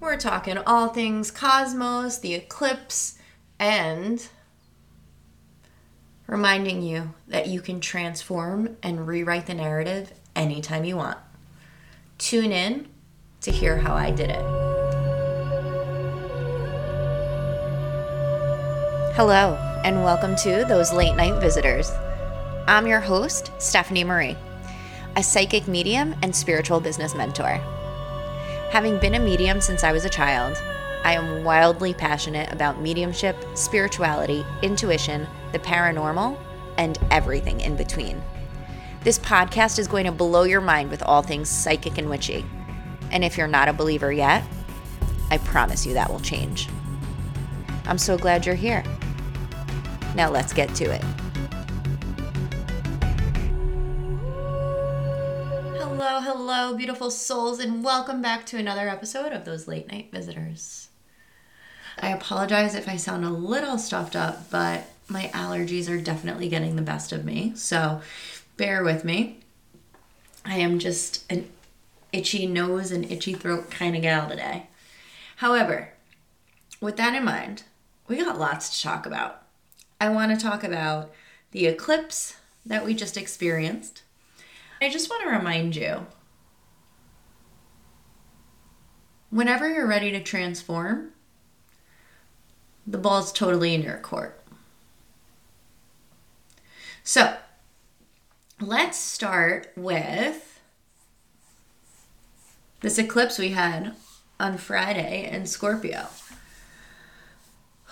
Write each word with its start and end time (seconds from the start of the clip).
We're 0.00 0.16
talking 0.16 0.56
all 0.58 0.90
things 0.90 1.32
cosmos, 1.32 2.18
the 2.18 2.34
eclipse, 2.34 3.18
and 3.58 4.24
reminding 6.28 6.82
you 6.82 7.14
that 7.26 7.48
you 7.48 7.60
can 7.60 7.80
transform 7.80 8.76
and 8.80 9.08
rewrite 9.08 9.46
the 9.46 9.54
narrative 9.54 10.12
anytime 10.36 10.84
you 10.84 10.96
want. 10.96 11.18
Tune 12.16 12.52
in 12.52 12.86
to 13.40 13.50
hear 13.50 13.78
how 13.78 13.96
I 13.96 14.12
did 14.12 14.30
it. 14.30 14.44
Hello, 19.16 19.56
and 19.84 20.04
welcome 20.04 20.36
to 20.36 20.64
Those 20.68 20.92
Late 20.92 21.16
Night 21.16 21.40
Visitors. 21.40 21.90
I'm 22.68 22.86
your 22.86 23.00
host, 23.00 23.50
Stephanie 23.58 24.04
Marie, 24.04 24.36
a 25.16 25.24
psychic 25.24 25.66
medium 25.66 26.14
and 26.22 26.34
spiritual 26.34 26.78
business 26.78 27.16
mentor. 27.16 27.60
Having 28.70 28.98
been 28.98 29.14
a 29.14 29.18
medium 29.18 29.62
since 29.62 29.82
I 29.82 29.92
was 29.92 30.04
a 30.04 30.10
child, 30.10 30.60
I 31.02 31.14
am 31.14 31.42
wildly 31.42 31.94
passionate 31.94 32.52
about 32.52 32.82
mediumship, 32.82 33.34
spirituality, 33.54 34.44
intuition, 34.60 35.26
the 35.52 35.58
paranormal, 35.58 36.38
and 36.76 36.98
everything 37.10 37.62
in 37.62 37.76
between. 37.76 38.22
This 39.04 39.18
podcast 39.18 39.78
is 39.78 39.88
going 39.88 40.04
to 40.04 40.12
blow 40.12 40.42
your 40.42 40.60
mind 40.60 40.90
with 40.90 41.02
all 41.02 41.22
things 41.22 41.48
psychic 41.48 41.96
and 41.96 42.10
witchy. 42.10 42.44
And 43.10 43.24
if 43.24 43.38
you're 43.38 43.48
not 43.48 43.68
a 43.68 43.72
believer 43.72 44.12
yet, 44.12 44.44
I 45.30 45.38
promise 45.38 45.86
you 45.86 45.94
that 45.94 46.10
will 46.10 46.20
change. 46.20 46.68
I'm 47.86 47.98
so 47.98 48.18
glad 48.18 48.44
you're 48.44 48.54
here. 48.54 48.84
Now 50.14 50.30
let's 50.30 50.52
get 50.52 50.74
to 50.74 50.84
it. 50.84 51.02
Hello, 56.00 56.20
hello, 56.20 56.76
beautiful 56.76 57.10
souls, 57.10 57.58
and 57.58 57.82
welcome 57.82 58.22
back 58.22 58.46
to 58.46 58.56
another 58.56 58.88
episode 58.88 59.32
of 59.32 59.44
Those 59.44 59.66
Late 59.66 59.90
Night 59.90 60.12
Visitors. 60.12 60.90
I 61.98 62.10
apologize 62.10 62.76
if 62.76 62.88
I 62.88 62.94
sound 62.94 63.24
a 63.24 63.30
little 63.30 63.78
stuffed 63.78 64.14
up, 64.14 64.48
but 64.48 64.84
my 65.08 65.24
allergies 65.34 65.90
are 65.90 66.00
definitely 66.00 66.48
getting 66.48 66.76
the 66.76 66.82
best 66.82 67.10
of 67.10 67.24
me, 67.24 67.50
so 67.56 68.00
bear 68.56 68.84
with 68.84 69.04
me. 69.04 69.40
I 70.44 70.58
am 70.58 70.78
just 70.78 71.24
an 71.32 71.48
itchy 72.12 72.46
nose 72.46 72.92
and 72.92 73.10
itchy 73.10 73.34
throat 73.34 73.68
kind 73.68 73.96
of 73.96 74.02
gal 74.02 74.28
today. 74.28 74.68
However, 75.38 75.94
with 76.80 76.96
that 76.98 77.16
in 77.16 77.24
mind, 77.24 77.64
we 78.06 78.18
got 78.18 78.38
lots 78.38 78.70
to 78.70 78.86
talk 78.86 79.04
about. 79.04 79.42
I 80.00 80.10
want 80.10 80.30
to 80.30 80.40
talk 80.40 80.62
about 80.62 81.10
the 81.50 81.66
eclipse 81.66 82.36
that 82.64 82.84
we 82.84 82.94
just 82.94 83.16
experienced 83.16 84.02
I 84.80 84.88
just 84.88 85.10
want 85.10 85.22
to 85.24 85.30
remind 85.30 85.74
you 85.74 86.06
whenever 89.30 89.72
you're 89.72 89.86
ready 89.86 90.10
to 90.12 90.22
transform, 90.22 91.10
the 92.86 92.98
ball's 92.98 93.32
totally 93.32 93.74
in 93.74 93.82
your 93.82 93.98
court. 93.98 94.40
So, 97.02 97.36
let's 98.60 98.98
start 98.98 99.72
with 99.76 100.60
this 102.80 102.98
eclipse 102.98 103.38
we 103.38 103.50
had 103.50 103.94
on 104.38 104.58
Friday 104.58 105.28
in 105.30 105.46
Scorpio. 105.46 106.06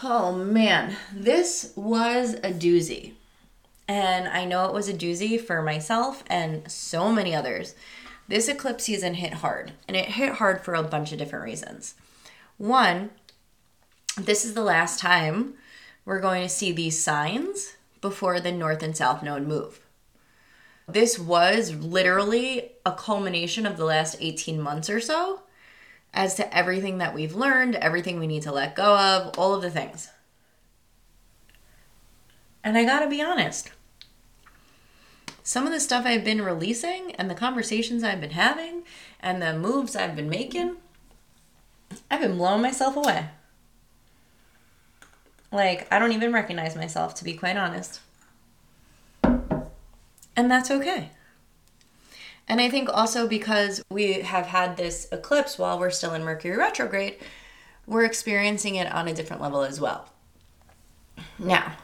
Oh 0.03 0.33
man, 0.33 0.97
this 1.13 1.73
was 1.75 2.35
a 2.35 2.53
doozy. 2.53 3.15
And 3.89 4.27
I 4.27 4.45
know 4.45 4.67
it 4.67 4.75
was 4.75 4.89
a 4.89 4.95
doozy 4.95 5.41
for 5.41 5.63
myself 5.63 6.25
and 6.27 6.71
so 6.71 7.13
many 7.13 7.35
others. 7.35 7.75
This 8.29 8.49
eclipse 8.49 8.85
season 8.85 9.15
hit 9.15 9.35
hard, 9.35 9.73
and 9.87 9.97
it 9.97 10.07
hit 10.07 10.35
hard 10.35 10.63
for 10.63 10.75
a 10.75 10.83
bunch 10.83 11.13
of 11.13 11.19
different 11.19 11.45
reasons. 11.45 11.95
One, 12.59 13.11
this 14.17 14.45
is 14.45 14.55
the 14.55 14.65
last 14.65 14.99
time 14.99 15.55
we're 16.05 16.21
going 16.21 16.43
to 16.43 16.49
see 16.49 16.73
these 16.73 17.01
signs 17.01 17.77
before 18.01 18.41
the 18.41 18.51
north 18.51 18.83
and 18.83 18.97
south 18.97 19.23
node 19.23 19.47
move. 19.47 19.81
This 20.89 21.19
was 21.19 21.75
literally 21.75 22.73
a 22.85 22.93
culmination 22.93 23.67
of 23.67 23.77
the 23.77 23.85
last 23.85 24.17
18 24.21 24.61
months 24.61 24.89
or 24.89 25.01
so 25.01 25.43
as 26.15 26.35
to 26.37 26.57
everything 26.57 26.99
that 26.99 27.15
we've 27.15 27.35
learned, 27.35 27.75
everything 27.77 28.19
we 28.19 28.27
need 28.27 28.43
to 28.43 28.53
let 28.53 28.77
go 28.77 28.97
of, 28.97 29.39
all 29.39 29.55
of 29.55 29.63
the 29.63 29.71
things. 29.71 30.09
And 32.65 32.79
I 32.79 32.85
gotta 32.85 33.09
be 33.09 33.23
honest, 33.23 33.71
some 35.47 35.65
of 35.65 35.73
the 35.73 35.79
stuff 35.79 36.05
I've 36.05 36.25
been 36.25 36.43
releasing 36.43 37.13
and 37.15 37.31
the 37.31 37.35
conversations 37.37 38.03
I've 38.03 38.21
been 38.21 38.31
having 38.31 38.83
and 39.21 39.41
the 39.41 39.57
moves 39.57 39.95
I've 39.95 40.17
been 40.17 40.29
making, 40.29 40.75
I've 42.11 42.21
been 42.21 42.37
blowing 42.37 42.63
myself 42.63 42.97
away. 42.97 43.29
Like, 45.53 45.87
I 45.93 46.01
don't 46.01 46.11
even 46.11 46.33
recognize 46.33 46.75
myself, 46.75 47.15
to 47.15 47.25
be 47.25 47.35
quite 47.35 47.57
honest. 47.57 48.01
And 49.23 50.51
that's 50.51 50.73
okay. 50.73 51.11
And 52.49 52.61
I 52.61 52.69
think 52.69 52.89
also 52.93 53.29
because 53.29 53.85
we 53.89 54.15
have 54.23 54.47
had 54.47 54.77
this 54.77 55.07
eclipse 55.13 55.61
while 55.61 55.79
we're 55.79 55.91
still 55.91 56.13
in 56.15 56.25
Mercury 56.25 56.57
retrograde, 56.57 57.19
we're 57.87 58.05
experiencing 58.05 58.75
it 58.75 58.93
on 58.93 59.07
a 59.07 59.15
different 59.15 59.41
level 59.41 59.63
as 59.63 59.81
well. 59.81 60.09
Now, 61.39 61.77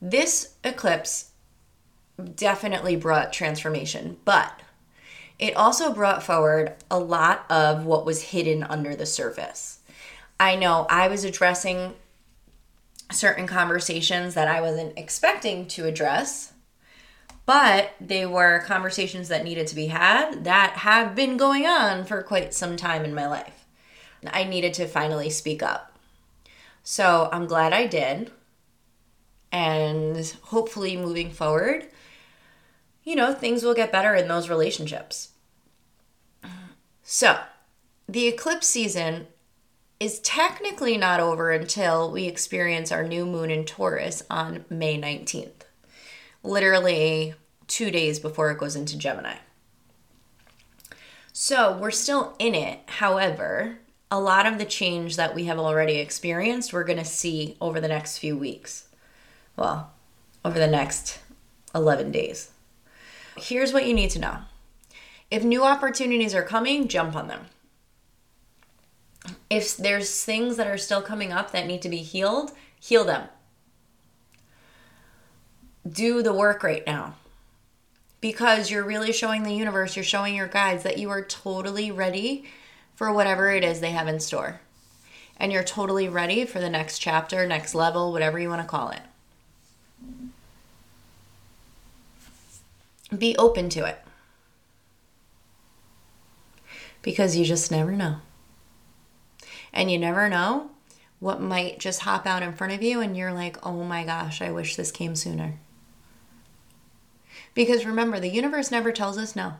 this 0.00 0.54
eclipse 0.62 1.32
definitely 2.34 2.96
brought 2.96 3.32
transformation, 3.32 4.16
but 4.24 4.60
it 5.38 5.56
also 5.56 5.92
brought 5.92 6.22
forward 6.22 6.74
a 6.90 6.98
lot 6.98 7.44
of 7.50 7.84
what 7.84 8.06
was 8.06 8.22
hidden 8.22 8.62
under 8.62 8.96
the 8.96 9.06
surface. 9.06 9.80
I 10.40 10.56
know 10.56 10.86
I 10.88 11.08
was 11.08 11.24
addressing 11.24 11.94
certain 13.10 13.46
conversations 13.46 14.34
that 14.34 14.48
I 14.48 14.60
wasn't 14.60 14.98
expecting 14.98 15.66
to 15.68 15.86
address, 15.86 16.52
but 17.44 17.92
they 18.00 18.26
were 18.26 18.64
conversations 18.66 19.28
that 19.28 19.44
needed 19.44 19.66
to 19.68 19.74
be 19.74 19.86
had 19.86 20.44
that 20.44 20.78
have 20.78 21.14
been 21.14 21.36
going 21.36 21.66
on 21.66 22.04
for 22.04 22.22
quite 22.22 22.52
some 22.52 22.76
time 22.76 23.04
in 23.04 23.14
my 23.14 23.26
life. 23.26 23.66
I 24.26 24.44
needed 24.44 24.74
to 24.74 24.88
finally 24.88 25.30
speak 25.30 25.62
up. 25.62 25.92
So 26.82 27.28
I'm 27.32 27.46
glad 27.46 27.72
I 27.72 27.86
did. 27.86 28.32
And 29.52 30.18
hopefully, 30.42 30.96
moving 30.96 31.30
forward, 31.30 31.86
you 33.06 33.14
know, 33.14 33.32
things 33.32 33.62
will 33.62 33.72
get 33.72 33.92
better 33.92 34.14
in 34.14 34.26
those 34.26 34.50
relationships. 34.50 35.30
So, 37.02 37.38
the 38.08 38.26
eclipse 38.26 38.66
season 38.66 39.28
is 40.00 40.18
technically 40.20 40.98
not 40.98 41.20
over 41.20 41.52
until 41.52 42.10
we 42.10 42.24
experience 42.24 42.90
our 42.90 43.04
new 43.04 43.24
moon 43.24 43.50
in 43.50 43.64
Taurus 43.64 44.24
on 44.28 44.64
May 44.68 45.00
19th, 45.00 45.62
literally 46.42 47.34
two 47.68 47.92
days 47.92 48.18
before 48.18 48.50
it 48.50 48.58
goes 48.58 48.74
into 48.74 48.98
Gemini. 48.98 49.36
So, 51.32 51.78
we're 51.78 51.92
still 51.92 52.34
in 52.40 52.56
it. 52.56 52.80
However, 52.86 53.78
a 54.10 54.18
lot 54.18 54.46
of 54.46 54.58
the 54.58 54.64
change 54.64 55.14
that 55.14 55.32
we 55.32 55.44
have 55.44 55.60
already 55.60 55.98
experienced, 55.98 56.72
we're 56.72 56.82
going 56.82 56.98
to 56.98 57.04
see 57.04 57.56
over 57.60 57.80
the 57.80 57.88
next 57.88 58.18
few 58.18 58.36
weeks. 58.36 58.88
Well, 59.54 59.92
over 60.44 60.58
the 60.58 60.66
next 60.66 61.20
11 61.72 62.10
days. 62.10 62.50
Here's 63.36 63.72
what 63.72 63.86
you 63.86 63.94
need 63.94 64.10
to 64.10 64.18
know 64.18 64.38
if 65.30 65.44
new 65.44 65.64
opportunities 65.64 66.34
are 66.34 66.42
coming, 66.42 66.88
jump 66.88 67.16
on 67.16 67.28
them. 67.28 67.46
If 69.50 69.76
there's 69.76 70.24
things 70.24 70.56
that 70.56 70.66
are 70.66 70.78
still 70.78 71.02
coming 71.02 71.32
up 71.32 71.50
that 71.50 71.66
need 71.66 71.82
to 71.82 71.88
be 71.88 71.98
healed, 71.98 72.52
heal 72.78 73.04
them. 73.04 73.28
Do 75.88 76.22
the 76.22 76.32
work 76.32 76.62
right 76.62 76.86
now 76.86 77.14
because 78.20 78.70
you're 78.70 78.84
really 78.84 79.12
showing 79.12 79.42
the 79.42 79.54
universe, 79.54 79.94
you're 79.94 80.04
showing 80.04 80.34
your 80.34 80.48
guides 80.48 80.82
that 80.82 80.98
you 80.98 81.10
are 81.10 81.22
totally 81.22 81.90
ready 81.90 82.44
for 82.94 83.12
whatever 83.12 83.50
it 83.50 83.62
is 83.62 83.80
they 83.80 83.90
have 83.90 84.08
in 84.08 84.20
store. 84.20 84.60
And 85.36 85.52
you're 85.52 85.62
totally 85.62 86.08
ready 86.08 86.44
for 86.44 86.60
the 86.60 86.70
next 86.70 86.98
chapter, 86.98 87.46
next 87.46 87.74
level, 87.74 88.10
whatever 88.10 88.38
you 88.38 88.48
want 88.48 88.62
to 88.62 88.68
call 88.68 88.90
it. 88.90 89.02
Be 93.16 93.36
open 93.36 93.68
to 93.70 93.84
it. 93.84 93.98
Because 97.02 97.36
you 97.36 97.44
just 97.44 97.70
never 97.70 97.92
know. 97.92 98.16
And 99.72 99.90
you 99.90 99.98
never 99.98 100.28
know 100.28 100.70
what 101.18 101.40
might 101.40 101.78
just 101.78 102.00
hop 102.00 102.26
out 102.26 102.42
in 102.42 102.52
front 102.52 102.72
of 102.72 102.82
you, 102.82 103.00
and 103.00 103.16
you're 103.16 103.32
like, 103.32 103.64
oh 103.64 103.84
my 103.84 104.04
gosh, 104.04 104.42
I 104.42 104.50
wish 104.50 104.76
this 104.76 104.90
came 104.90 105.16
sooner. 105.16 105.58
Because 107.54 107.86
remember, 107.86 108.20
the 108.20 108.28
universe 108.28 108.70
never 108.70 108.92
tells 108.92 109.16
us 109.16 109.34
no. 109.34 109.54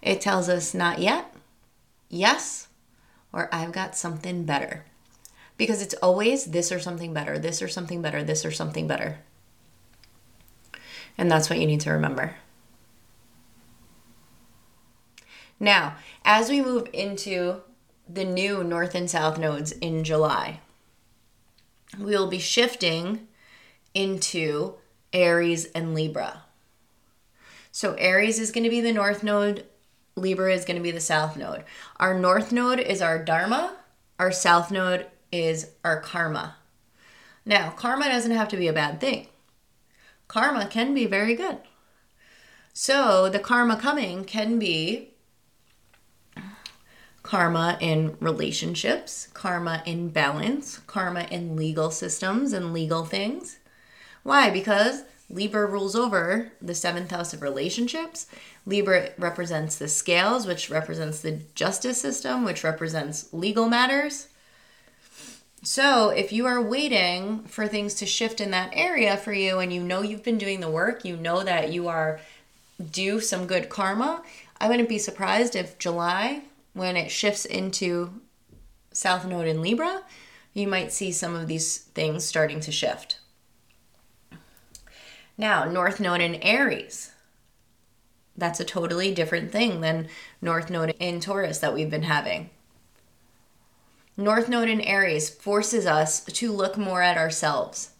It 0.00 0.20
tells 0.20 0.48
us 0.48 0.74
not 0.74 1.00
yet, 1.00 1.34
yes, 2.08 2.68
or 3.32 3.48
I've 3.52 3.72
got 3.72 3.96
something 3.96 4.44
better. 4.44 4.86
Because 5.56 5.82
it's 5.82 5.94
always 5.94 6.46
this 6.46 6.72
or 6.72 6.80
something 6.80 7.12
better, 7.12 7.38
this 7.38 7.60
or 7.60 7.68
something 7.68 8.00
better, 8.00 8.22
this 8.22 8.44
or 8.44 8.50
something 8.50 8.86
better. 8.86 9.18
And 11.16 11.30
that's 11.30 11.48
what 11.48 11.58
you 11.58 11.66
need 11.66 11.80
to 11.82 11.92
remember. 11.92 12.36
Now, 15.60 15.96
as 16.24 16.50
we 16.50 16.60
move 16.60 16.88
into 16.92 17.62
the 18.08 18.24
new 18.24 18.64
north 18.64 18.94
and 18.94 19.10
south 19.10 19.38
nodes 19.38 19.72
in 19.72 20.04
July, 20.04 20.60
we 21.98 22.06
will 22.06 22.28
be 22.28 22.38
shifting 22.38 23.28
into 23.94 24.74
Aries 25.12 25.66
and 25.66 25.94
Libra. 25.94 26.42
So 27.70 27.94
Aries 27.94 28.38
is 28.38 28.50
going 28.50 28.64
to 28.64 28.70
be 28.70 28.80
the 28.80 28.92
north 28.92 29.22
node, 29.22 29.64
Libra 30.16 30.52
is 30.52 30.64
going 30.64 30.76
to 30.76 30.82
be 30.82 30.90
the 30.90 31.00
south 31.00 31.36
node. 31.36 31.64
Our 31.96 32.18
north 32.18 32.52
node 32.52 32.80
is 32.80 33.00
our 33.00 33.22
dharma, 33.22 33.76
our 34.18 34.32
south 34.32 34.70
node 34.70 35.06
is 35.32 35.70
our 35.84 36.00
karma. 36.00 36.56
Now, 37.44 37.70
karma 37.70 38.08
doesn't 38.08 38.30
have 38.30 38.48
to 38.48 38.56
be 38.56 38.68
a 38.68 38.72
bad 38.72 39.00
thing. 39.00 39.28
Karma 40.28 40.66
can 40.66 40.94
be 40.94 41.06
very 41.06 41.34
good. 41.34 41.58
So, 42.72 43.28
the 43.28 43.38
karma 43.38 43.76
coming 43.76 44.24
can 44.24 44.58
be 44.58 45.10
karma 47.22 47.78
in 47.80 48.16
relationships, 48.20 49.28
karma 49.32 49.82
in 49.86 50.08
balance, 50.08 50.78
karma 50.86 51.26
in 51.30 51.56
legal 51.56 51.90
systems 51.90 52.52
and 52.52 52.72
legal 52.72 53.04
things. 53.04 53.58
Why? 54.22 54.50
Because 54.50 55.04
Libra 55.30 55.66
rules 55.66 55.96
over 55.96 56.52
the 56.60 56.74
seventh 56.74 57.10
house 57.10 57.32
of 57.32 57.42
relationships. 57.42 58.26
Libra 58.66 59.10
represents 59.18 59.76
the 59.76 59.88
scales, 59.88 60.46
which 60.46 60.70
represents 60.70 61.20
the 61.20 61.40
justice 61.54 62.00
system, 62.00 62.44
which 62.44 62.62
represents 62.62 63.32
legal 63.32 63.68
matters. 63.68 64.28
So, 65.64 66.10
if 66.10 66.30
you 66.30 66.44
are 66.44 66.60
waiting 66.60 67.44
for 67.44 67.66
things 67.66 67.94
to 67.94 68.06
shift 68.06 68.38
in 68.38 68.50
that 68.50 68.72
area 68.74 69.16
for 69.16 69.32
you 69.32 69.60
and 69.60 69.72
you 69.72 69.82
know 69.82 70.02
you've 70.02 70.22
been 70.22 70.36
doing 70.36 70.60
the 70.60 70.68
work, 70.68 71.06
you 71.06 71.16
know 71.16 71.42
that 71.42 71.72
you 71.72 71.88
are 71.88 72.20
due 72.90 73.18
some 73.18 73.46
good 73.46 73.70
karma, 73.70 74.22
I 74.60 74.68
wouldn't 74.68 74.90
be 74.90 74.98
surprised 74.98 75.56
if 75.56 75.78
July 75.78 76.42
when 76.74 76.98
it 76.98 77.10
shifts 77.10 77.46
into 77.46 78.20
South 78.92 79.24
Node 79.24 79.46
in 79.46 79.62
Libra, 79.62 80.02
you 80.52 80.68
might 80.68 80.92
see 80.92 81.10
some 81.10 81.34
of 81.34 81.48
these 81.48 81.78
things 81.78 82.26
starting 82.26 82.60
to 82.60 82.70
shift. 82.70 83.18
Now, 85.38 85.64
North 85.64 85.98
Node 85.98 86.20
in 86.20 86.34
Aries. 86.36 87.12
That's 88.36 88.60
a 88.60 88.64
totally 88.64 89.14
different 89.14 89.50
thing 89.50 89.80
than 89.80 90.08
North 90.42 90.68
Node 90.68 90.94
in 90.98 91.20
Taurus 91.20 91.58
that 91.60 91.72
we've 91.72 91.90
been 91.90 92.02
having. 92.02 92.50
North 94.16 94.48
Node 94.48 94.68
in 94.68 94.80
Aries 94.80 95.28
forces 95.28 95.86
us 95.86 96.24
to 96.24 96.52
look 96.52 96.78
more 96.78 97.02
at 97.02 97.16
ourselves, 97.16 97.90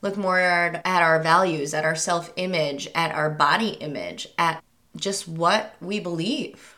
look 0.00 0.16
more 0.16 0.40
at 0.40 0.82
our 0.84 1.22
values, 1.22 1.72
at 1.72 1.84
our 1.84 1.94
self 1.94 2.32
image, 2.36 2.88
at 2.94 3.14
our 3.14 3.30
body 3.30 3.70
image, 3.74 4.28
at 4.36 4.62
just 4.96 5.28
what 5.28 5.74
we 5.80 6.00
believe. 6.00 6.74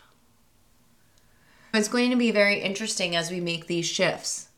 It's 1.72 1.88
going 1.88 2.10
to 2.10 2.16
be 2.16 2.30
very 2.30 2.60
interesting 2.60 3.16
as 3.16 3.30
we 3.30 3.40
make 3.40 3.66
these 3.66 3.86
shifts 3.86 4.48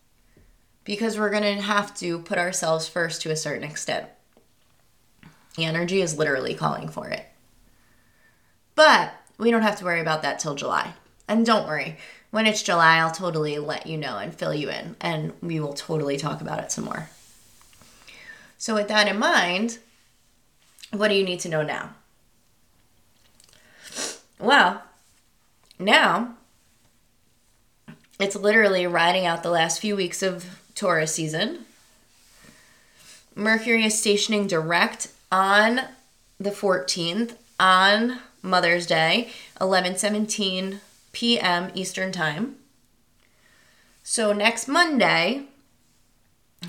because 0.83 1.17
we're 1.17 1.31
going 1.31 1.43
to 1.43 1.61
have 1.61 1.95
to 1.95 2.19
put 2.19 2.37
ourselves 2.37 2.87
first 2.87 3.21
to 3.21 3.31
a 3.31 3.35
certain 3.35 3.63
extent. 3.63 4.07
The 5.55 5.65
energy 5.65 6.01
is 6.01 6.17
literally 6.17 6.53
calling 6.53 6.89
for 6.89 7.09
it. 7.09 7.25
But 8.75 9.13
we 9.39 9.49
don't 9.49 9.63
have 9.63 9.77
to 9.79 9.85
worry 9.85 9.99
about 9.99 10.21
that 10.21 10.37
till 10.37 10.53
July. 10.53 10.93
And 11.27 11.45
don't 11.45 11.67
worry, 11.67 11.97
when 12.37 12.45
it's 12.45 12.61
July, 12.61 12.97
I'll 12.97 13.09
totally 13.09 13.57
let 13.57 13.87
you 13.87 13.97
know 13.97 14.19
and 14.19 14.31
fill 14.31 14.53
you 14.53 14.69
in, 14.69 14.95
and 15.01 15.33
we 15.41 15.59
will 15.59 15.73
totally 15.73 16.17
talk 16.17 16.39
about 16.39 16.59
it 16.59 16.71
some 16.71 16.85
more. 16.85 17.09
So, 18.59 18.75
with 18.75 18.89
that 18.89 19.07
in 19.07 19.17
mind, 19.17 19.79
what 20.91 21.07
do 21.07 21.15
you 21.15 21.23
need 21.23 21.39
to 21.39 21.49
know 21.49 21.63
now? 21.63 21.95
Well, 24.37 24.83
now 25.79 26.35
it's 28.19 28.35
literally 28.35 28.85
riding 28.85 29.25
out 29.25 29.41
the 29.41 29.49
last 29.49 29.81
few 29.81 29.95
weeks 29.95 30.21
of 30.21 30.61
Taurus 30.75 31.15
season. 31.15 31.65
Mercury 33.33 33.83
is 33.83 33.97
stationing 33.97 34.45
direct 34.45 35.07
on 35.31 35.81
the 36.39 36.51
14th 36.51 37.33
on 37.59 38.19
Mother's 38.43 38.85
Day, 38.85 39.31
11:17 39.59 40.81
p.m. 41.17 41.71
Eastern 41.73 42.11
Time. 42.11 42.57
So 44.03 44.33
next 44.33 44.67
Monday, 44.67 45.45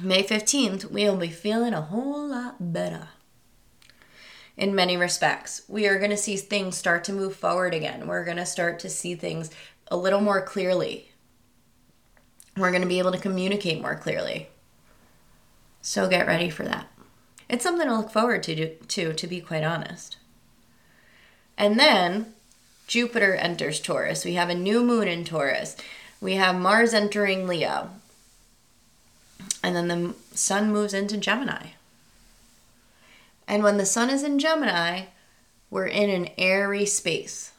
May 0.03 0.23
15th, 0.23 0.91
we'll 0.91 1.19
be 1.19 1.29
feeling 1.29 1.75
a 1.75 1.83
whole 1.83 2.29
lot 2.29 2.73
better. 2.73 3.09
In 4.57 4.75
many 4.75 4.97
respects, 4.97 5.63
we 5.69 5.87
are 5.87 5.99
going 5.99 6.11
to 6.11 6.17
see 6.17 6.39
things 6.39 6.79
start 6.79 7.05
to 7.05 7.13
move 7.13 7.37
forward 7.37 7.75
again. 7.75 8.07
We're 8.07 8.25
going 8.25 8.39
to 8.39 8.47
start 8.47 8.79
to 8.79 8.89
see 8.89 9.15
things 9.15 9.51
a 9.91 9.99
little 9.99 10.23
more 10.23 10.41
clearly 10.41 11.09
we're 12.59 12.71
going 12.71 12.83
to 12.83 12.89
be 12.89 12.99
able 12.99 13.13
to 13.13 13.19
communicate 13.19 13.81
more 13.81 13.95
clearly. 13.95 14.49
So 15.81 16.09
get 16.09 16.27
ready 16.27 16.51
for 16.51 16.65
that. 16.65 16.89
It's 17.49 17.63
something 17.63 17.87
to 17.87 17.97
look 17.97 18.11
forward 18.11 18.43
to, 18.45 18.75
to, 18.75 19.13
to 19.13 19.27
be 19.27 19.41
quite 19.41 19.65
honest. 19.65 20.17
And 21.57 21.79
then 21.79 22.35
Jupiter 22.89 23.35
enters 23.35 23.79
Taurus. 23.79 24.25
We 24.25 24.35
have 24.35 24.49
a 24.49 24.55
new 24.55 24.83
moon 24.83 25.07
in 25.07 25.25
Taurus. 25.25 25.77
We 26.21 26.35
have 26.35 26.57
Mars 26.57 26.93
entering 26.93 27.47
Leo. 27.47 27.91
And 29.63 29.77
then 29.77 29.89
the 29.89 30.15
sun 30.35 30.73
moves 30.73 30.95
into 30.95 31.19
Gemini. 31.19 31.69
And 33.47 33.63
when 33.63 33.77
the 33.77 33.87
sun 33.87 34.11
is 34.11 34.23
in 34.23 34.39
Gemini, 34.39 35.05
we're 35.71 35.87
in 35.87 36.11
an 36.11 36.31
airy 36.39 36.87
space. 36.87 37.53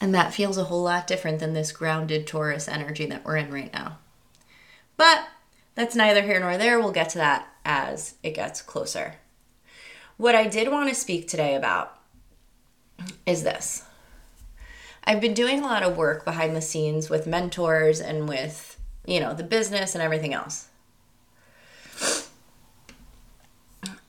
And 0.00 0.14
that 0.14 0.34
feels 0.34 0.56
a 0.56 0.64
whole 0.64 0.82
lot 0.84 1.06
different 1.06 1.40
than 1.40 1.52
this 1.52 1.72
grounded 1.72 2.26
Taurus 2.26 2.68
energy 2.68 3.06
that 3.06 3.24
we're 3.24 3.36
in 3.36 3.52
right 3.52 3.72
now. 3.72 3.98
But 4.96 5.26
that's 5.74 5.96
neither 5.96 6.22
here 6.22 6.38
nor 6.38 6.56
there. 6.56 6.78
We'll 6.78 6.92
get 6.92 7.10
to 7.10 7.18
that 7.18 7.48
as 7.64 8.14
it 8.22 8.34
gets 8.34 8.62
closer. 8.62 9.16
What 10.16 10.34
I 10.34 10.46
did 10.46 10.70
want 10.70 10.88
to 10.88 10.94
speak 10.94 11.26
today 11.26 11.54
about 11.54 11.98
is 13.26 13.42
this. 13.42 13.84
I've 15.04 15.20
been 15.20 15.34
doing 15.34 15.60
a 15.60 15.66
lot 15.66 15.82
of 15.82 15.96
work 15.96 16.24
behind 16.24 16.54
the 16.54 16.60
scenes 16.60 17.10
with 17.10 17.26
mentors 17.26 18.00
and 18.00 18.28
with, 18.28 18.78
you 19.04 19.18
know, 19.18 19.34
the 19.34 19.42
business 19.42 19.94
and 19.94 20.02
everything 20.02 20.32
else. 20.32 20.68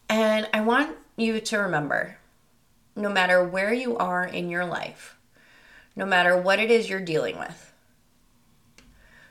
And 0.08 0.48
I 0.54 0.62
want 0.62 0.96
you 1.18 1.40
to 1.40 1.58
remember 1.58 2.18
no 2.96 3.10
matter 3.10 3.44
where 3.44 3.74
you 3.74 3.98
are 3.98 4.24
in 4.24 4.50
your 4.50 4.66
life, 4.66 5.18
no 5.96 6.06
matter 6.06 6.40
what 6.40 6.60
it 6.60 6.70
is 6.70 6.90
you're 6.90 7.02
dealing 7.02 7.40
with. 7.40 7.74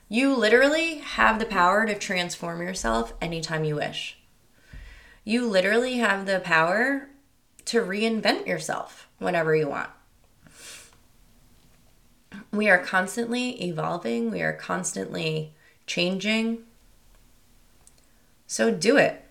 You 0.09 0.35
literally 0.35 0.97
have 0.97 1.39
the 1.39 1.47
power 1.47 1.87
to 1.87 1.95
transform 1.95 2.61
yourself 2.61 3.15
anytime 3.21 3.65
you 3.65 3.77
wish. 3.77 4.19
You 5.25 5.47
literally 5.47 5.99
have 5.99 6.27
the 6.27 6.41
power 6.41 7.09
to 7.67 7.81
reinvent 7.81 8.47
yourself 8.47 9.09
whenever 9.23 9.55
you 9.55 9.69
want. 9.69 9.91
We 12.53 12.69
are 12.69 12.79
constantly 12.79 13.63
evolving, 13.63 14.31
we 14.31 14.43
are 14.43 14.53
constantly 14.53 15.53
changing. 15.87 16.65
So 18.47 18.71
do 18.71 18.97
it. 18.97 19.25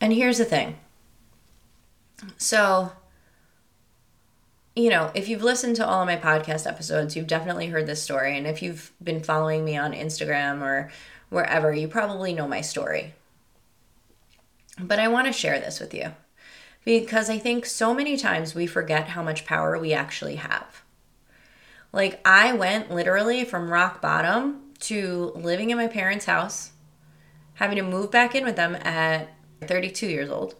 And 0.00 0.12
here's 0.12 0.38
the 0.38 0.44
thing. 0.44 0.78
So, 2.36 2.92
you 4.74 4.90
know, 4.90 5.10
if 5.14 5.28
you've 5.28 5.42
listened 5.42 5.76
to 5.76 5.86
all 5.86 6.02
of 6.02 6.06
my 6.06 6.16
podcast 6.16 6.66
episodes, 6.66 7.16
you've 7.16 7.26
definitely 7.26 7.68
heard 7.68 7.86
this 7.86 8.02
story. 8.02 8.36
And 8.36 8.46
if 8.46 8.62
you've 8.62 8.92
been 9.02 9.22
following 9.22 9.64
me 9.64 9.76
on 9.76 9.92
Instagram 9.92 10.62
or 10.62 10.90
wherever, 11.30 11.72
you 11.72 11.88
probably 11.88 12.32
know 12.32 12.46
my 12.46 12.60
story. 12.60 13.14
But 14.78 14.98
I 14.98 15.08
want 15.08 15.26
to 15.26 15.32
share 15.32 15.58
this 15.58 15.80
with 15.80 15.94
you 15.94 16.12
because 16.86 17.28
I 17.28 17.38
think 17.38 17.66
so 17.66 17.92
many 17.92 18.16
times 18.16 18.54
we 18.54 18.68
forget 18.68 19.08
how 19.08 19.22
much 19.22 19.44
power 19.44 19.76
we 19.76 19.92
actually 19.92 20.36
have. 20.36 20.82
Like, 21.92 22.20
I 22.24 22.52
went 22.52 22.92
literally 22.92 23.44
from 23.44 23.72
rock 23.72 24.00
bottom 24.00 24.62
to 24.80 25.32
living 25.34 25.70
in 25.70 25.76
my 25.76 25.88
parents' 25.88 26.26
house, 26.26 26.70
having 27.54 27.76
to 27.76 27.82
move 27.82 28.12
back 28.12 28.36
in 28.36 28.44
with 28.44 28.54
them 28.54 28.76
at 28.76 29.34
32 29.62 30.06
years 30.06 30.30
old 30.30 30.54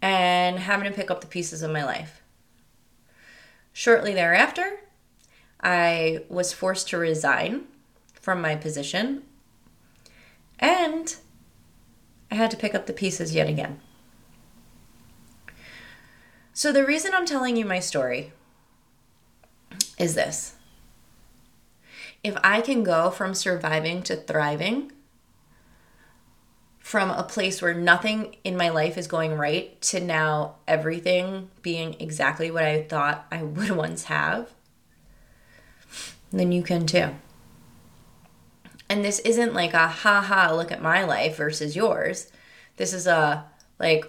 and 0.00 0.60
having 0.60 0.88
to 0.88 0.94
pick 0.94 1.10
up 1.10 1.20
the 1.20 1.26
pieces 1.26 1.62
of 1.62 1.72
my 1.72 1.84
life. 1.84 2.22
Shortly 3.72 4.14
thereafter, 4.14 4.80
I 5.60 6.22
was 6.28 6.52
forced 6.52 6.88
to 6.90 6.98
resign 6.98 7.64
from 8.12 8.40
my 8.40 8.54
position 8.54 9.24
and 10.60 11.16
I 12.30 12.36
had 12.36 12.52
to 12.52 12.56
pick 12.56 12.76
up 12.76 12.86
the 12.86 12.92
pieces 12.92 13.34
yet 13.34 13.48
again. 13.48 13.80
So, 16.56 16.72
the 16.72 16.86
reason 16.86 17.12
I'm 17.12 17.26
telling 17.26 17.56
you 17.56 17.64
my 17.64 17.80
story 17.80 18.32
is 19.98 20.14
this 20.14 20.54
if 22.22 22.36
I 22.42 22.60
can 22.60 22.84
go 22.84 23.10
from 23.10 23.34
surviving 23.34 24.02
to 24.04 24.16
thriving 24.16 24.92
from 26.78 27.10
a 27.10 27.24
place 27.24 27.60
where 27.60 27.74
nothing 27.74 28.36
in 28.44 28.56
my 28.56 28.68
life 28.68 28.96
is 28.96 29.08
going 29.08 29.36
right 29.36 29.80
to 29.82 30.00
now 30.00 30.54
everything 30.68 31.50
being 31.60 31.96
exactly 31.98 32.52
what 32.52 32.62
I 32.62 32.82
thought 32.84 33.26
I 33.32 33.42
would 33.42 33.70
once 33.76 34.04
have, 34.04 34.50
then 36.30 36.52
you 36.52 36.62
can 36.62 36.86
too. 36.86 37.10
And 38.88 39.04
this 39.04 39.18
isn't 39.20 39.54
like 39.54 39.74
a 39.74 39.88
ha 39.88 40.20
ha, 40.20 40.52
look 40.54 40.70
at 40.70 40.80
my 40.80 41.02
life 41.04 41.36
versus 41.36 41.74
yours. 41.74 42.30
This 42.76 42.92
is 42.92 43.08
a 43.08 43.44
like, 43.80 44.06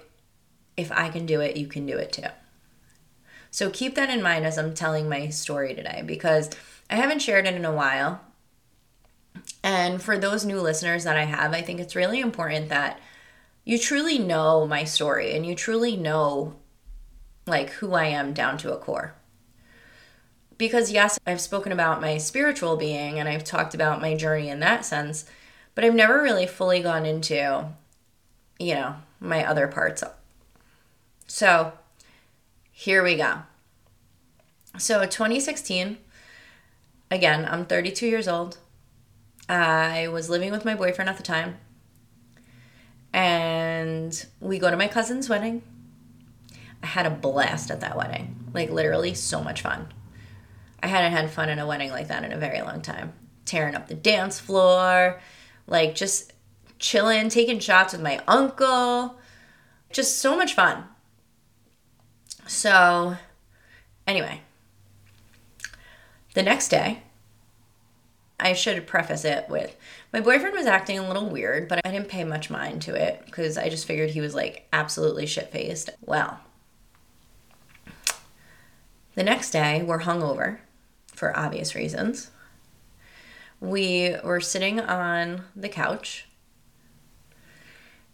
if 0.78 0.92
I 0.92 1.10
can 1.10 1.26
do 1.26 1.42
it, 1.42 1.58
you 1.58 1.68
can 1.68 1.86
do 1.86 1.98
it 1.98 2.12
too. 2.12 2.28
So 3.52 3.70
keep 3.70 3.96
that 3.96 4.10
in 4.10 4.22
mind 4.22 4.46
as 4.46 4.58
I'm 4.58 4.74
telling 4.74 5.08
my 5.08 5.30
story 5.30 5.74
today 5.74 6.04
because 6.06 6.50
I 6.90 6.96
haven't 6.96 7.22
shared 7.22 7.48
it 7.48 7.56
in 7.56 7.66
a 7.66 7.72
while. 7.72 8.22
And 9.64 10.02
for 10.02 10.18
those 10.18 10.46
new 10.46 10.60
listeners 10.60 11.04
that 11.06 11.18
I 11.18 11.24
have, 11.24 11.54
I 11.54 11.62
think 11.62 11.80
it's 11.80 11.96
really 11.96 12.20
important 12.20 12.70
that 12.70 13.00
you 13.64 13.80
truly 13.80 14.20
know 14.20 14.68
my 14.68 14.84
story 14.84 15.36
and 15.36 15.46
you 15.46 15.56
truly 15.56 15.96
know 15.96 16.56
like 17.48 17.70
who 17.72 17.94
I 17.94 18.06
am 18.06 18.34
down 18.34 18.58
to 18.60 18.74
a 18.74 18.78
core. 18.78 19.16
Because 20.58 20.92
yes, 20.92 21.20
I've 21.26 21.42
spoken 21.42 21.72
about 21.72 22.02
my 22.02 22.18
spiritual 22.18 22.78
being 22.78 23.20
and 23.20 23.28
I've 23.28 23.44
talked 23.44 23.74
about 23.74 24.02
my 24.02 24.16
journey 24.16 24.50
in 24.50 24.60
that 24.62 24.86
sense, 24.86 25.26
but 25.74 25.84
I've 25.84 25.96
never 25.96 26.22
really 26.22 26.48
fully 26.48 26.82
gone 26.82 27.06
into 27.06 27.70
you 28.60 28.76
know, 28.76 28.96
my 29.20 29.46
other 29.46 29.68
parts. 29.68 30.04
So, 31.28 31.74
here 32.72 33.04
we 33.04 33.16
go. 33.16 33.40
So, 34.78 35.06
2016 35.06 35.98
again, 37.12 37.48
I'm 37.50 37.66
32 37.66 38.08
years 38.08 38.28
old. 38.28 38.58
I 39.48 40.08
was 40.08 40.30
living 40.30 40.52
with 40.52 40.66
my 40.66 40.76
boyfriend 40.76 41.10
at 41.10 41.18
the 41.18 41.24
time. 41.24 41.58
And 43.14 44.26
we 44.40 44.60
go 44.60 44.70
to 44.70 44.78
my 44.78 44.88
cousin's 44.88 45.30
wedding. 45.30 45.62
I 46.84 46.88
had 46.88 47.06
a 47.06 47.12
blast 47.12 47.72
at 47.72 47.82
that 47.82 47.98
wedding. 47.98 48.36
Like, 48.54 48.70
literally, 48.70 49.14
so 49.14 49.42
much 49.42 49.62
fun. 49.62 49.88
I 50.84 50.88
hadn't 50.88 51.14
had 51.14 51.32
fun 51.32 51.50
in 51.50 51.60
a 51.60 51.68
wedding 51.68 51.92
like 51.92 52.10
that 52.10 52.24
in 52.24 52.32
a 52.32 52.38
very 52.38 52.62
long 52.62 52.82
time. 52.82 53.14
Tearing 53.46 53.76
up 53.76 53.88
the 53.88 53.96
dance 53.96 54.40
floor, 54.40 55.22
like, 55.68 55.96
just 55.96 56.34
chilling, 56.80 57.30
taking 57.30 57.60
shots 57.60 57.94
with 57.94 58.02
my 58.02 58.22
uncle. 58.28 59.18
Just 59.92 60.20
so 60.20 60.36
much 60.36 60.54
fun. 60.54 60.84
So, 62.48 63.18
anyway, 64.06 64.42
the 66.34 66.44
next 66.44 66.70
day, 66.70 67.02
I 68.40 68.54
should 68.54 68.86
preface 68.86 69.26
it 69.26 69.50
with 69.50 69.76
my 70.16 70.22
boyfriend 70.22 70.56
was 70.56 70.66
acting 70.66 71.00
a 71.00 71.08
little 71.08 71.30
weird, 71.30 71.68
but 71.68 71.82
I 71.84 71.92
didn't 71.92 72.10
pay 72.10 72.24
much 72.24 72.50
mind 72.50 72.82
to 72.84 72.96
it 72.96 73.24
because 73.26 73.58
I 73.58 73.70
just 73.70 73.86
figured 73.86 74.12
he 74.12 74.22
was 74.22 74.36
like 74.36 74.68
absolutely 74.72 75.26
shit 75.26 75.52
faced. 75.52 75.90
Well, 76.02 76.40
the 79.16 79.24
next 79.24 79.52
day, 79.52 79.84
we're 79.84 80.00
hungover 80.00 80.60
for 81.08 81.38
obvious 81.38 81.76
reasons. 81.76 82.32
We 83.60 84.16
were 84.24 84.42
sitting 84.42 84.80
on 84.80 85.44
the 85.56 85.70
couch 85.70 86.28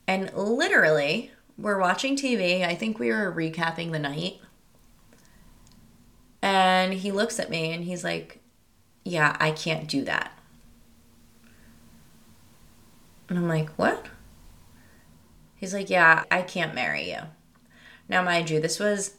and 0.08 0.34
literally, 0.34 1.32
we're 1.62 1.80
watching 1.80 2.16
TV. 2.16 2.66
I 2.66 2.76
think 2.76 3.00
we 3.00 3.12
were 3.12 3.32
recapping 3.32 3.92
the 3.92 4.00
night. 4.00 4.40
And 6.42 6.94
he 6.94 7.12
looks 7.12 7.40
at 7.40 7.50
me 7.50 7.72
and 7.72 7.84
he's 7.84 8.04
like, 8.04 8.40
yeah, 9.04 9.36
I 9.40 9.52
can't 9.52 9.88
do 9.88 10.04
that. 10.06 10.38
And 13.30 13.38
I'm 13.38 13.48
like, 13.48 13.70
what? 13.72 14.08
He's 15.56 15.74
like, 15.74 15.90
yeah, 15.90 16.24
I 16.32 16.42
can't 16.42 16.76
marry 16.76 17.10
you. 17.12 17.20
Now, 18.10 18.24
mind 18.24 18.50
you, 18.50 18.60
this 18.60 18.80
was 18.80 19.16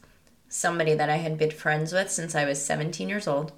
somebody 0.49 0.95
that 0.95 1.09
I 1.09 1.17
had 1.17 1.39
been 1.39 1.51
friends 1.51 1.93
with 1.93 2.11
since 2.11 2.35
I 2.35 2.45
was 2.45 2.63
17 2.63 3.09
years 3.09 3.27
old. 3.27 3.53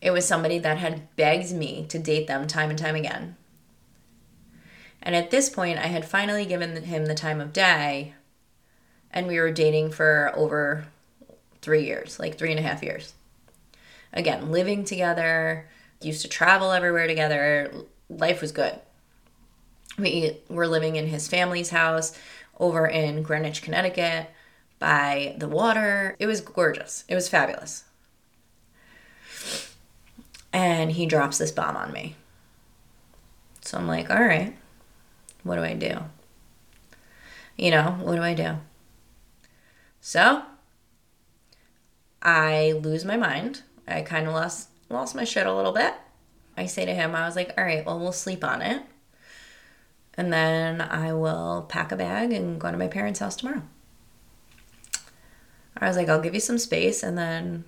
It 0.00 0.10
was 0.10 0.26
somebody 0.26 0.58
that 0.58 0.78
had 0.78 1.16
begged 1.16 1.52
me 1.52 1.86
to 1.88 1.98
date 1.98 2.26
them 2.26 2.46
time 2.46 2.70
and 2.70 2.78
time 2.78 2.94
again. 2.94 3.36
And 5.04 5.14
at 5.14 5.30
this 5.30 5.48
point, 5.48 5.78
I 5.78 5.86
had 5.86 6.04
finally 6.04 6.46
given 6.46 6.74
him 6.82 7.06
the 7.06 7.14
time 7.14 7.40
of 7.40 7.52
day, 7.52 8.14
and 9.12 9.28
we 9.28 9.38
were 9.38 9.52
dating 9.52 9.92
for 9.92 10.32
over 10.34 10.86
three 11.62 11.84
years 11.84 12.18
like 12.18 12.36
three 12.36 12.50
and 12.50 12.58
a 12.58 12.62
half 12.62 12.82
years 12.82 13.14
again, 14.14 14.50
living 14.50 14.84
together, 14.84 15.68
used 16.00 16.22
to 16.22 16.28
travel 16.28 16.72
everywhere 16.72 17.06
together. 17.06 17.70
Life 18.08 18.40
was 18.40 18.52
good. 18.52 18.78
We 19.98 20.38
were 20.48 20.66
living 20.66 20.96
in 20.96 21.08
his 21.08 21.28
family's 21.28 21.70
house 21.70 22.18
over 22.58 22.86
in 22.86 23.22
Greenwich, 23.22 23.62
Connecticut 23.62 24.30
by 24.78 25.34
the 25.38 25.48
water. 25.48 26.16
It 26.18 26.26
was 26.26 26.40
gorgeous. 26.40 27.04
It 27.08 27.14
was 27.14 27.28
fabulous. 27.28 27.84
And 30.52 30.92
he 30.92 31.06
drops 31.06 31.38
this 31.38 31.52
bomb 31.52 31.76
on 31.76 31.92
me. 31.92 32.14
So 33.60 33.78
I'm 33.78 33.88
like, 33.88 34.10
all 34.10 34.22
right, 34.22 34.54
what 35.44 35.56
do 35.56 35.62
I 35.62 35.74
do? 35.74 35.98
You 37.56 37.70
know, 37.70 37.96
what 38.02 38.16
do 38.16 38.22
I 38.22 38.34
do? 38.34 38.56
So 40.00 40.42
I 42.20 42.72
lose 42.72 43.04
my 43.04 43.16
mind 43.16 43.62
I 43.86 44.02
kind 44.02 44.26
of 44.26 44.34
lost 44.34 44.68
lost 44.88 45.14
my 45.14 45.24
shit 45.24 45.46
a 45.46 45.54
little 45.54 45.72
bit. 45.72 45.94
I 46.56 46.66
say 46.66 46.84
to 46.84 46.94
him, 46.94 47.14
I 47.14 47.26
was 47.26 47.36
like, 47.36 47.52
all 47.58 47.64
right, 47.64 47.84
well, 47.84 47.98
we'll 47.98 48.12
sleep 48.12 48.44
on 48.44 48.62
it. 48.62 48.82
And 50.16 50.32
then 50.32 50.80
I 50.80 51.12
will 51.12 51.66
pack 51.68 51.90
a 51.90 51.96
bag 51.96 52.32
and 52.32 52.60
go 52.60 52.70
to 52.70 52.76
my 52.76 52.86
parents' 52.86 53.18
house 53.18 53.34
tomorrow. 53.34 53.62
I 55.76 55.88
was 55.88 55.96
like, 55.96 56.08
I'll 56.08 56.20
give 56.20 56.34
you 56.34 56.40
some 56.40 56.58
space 56.58 57.02
and 57.02 57.18
then, 57.18 57.64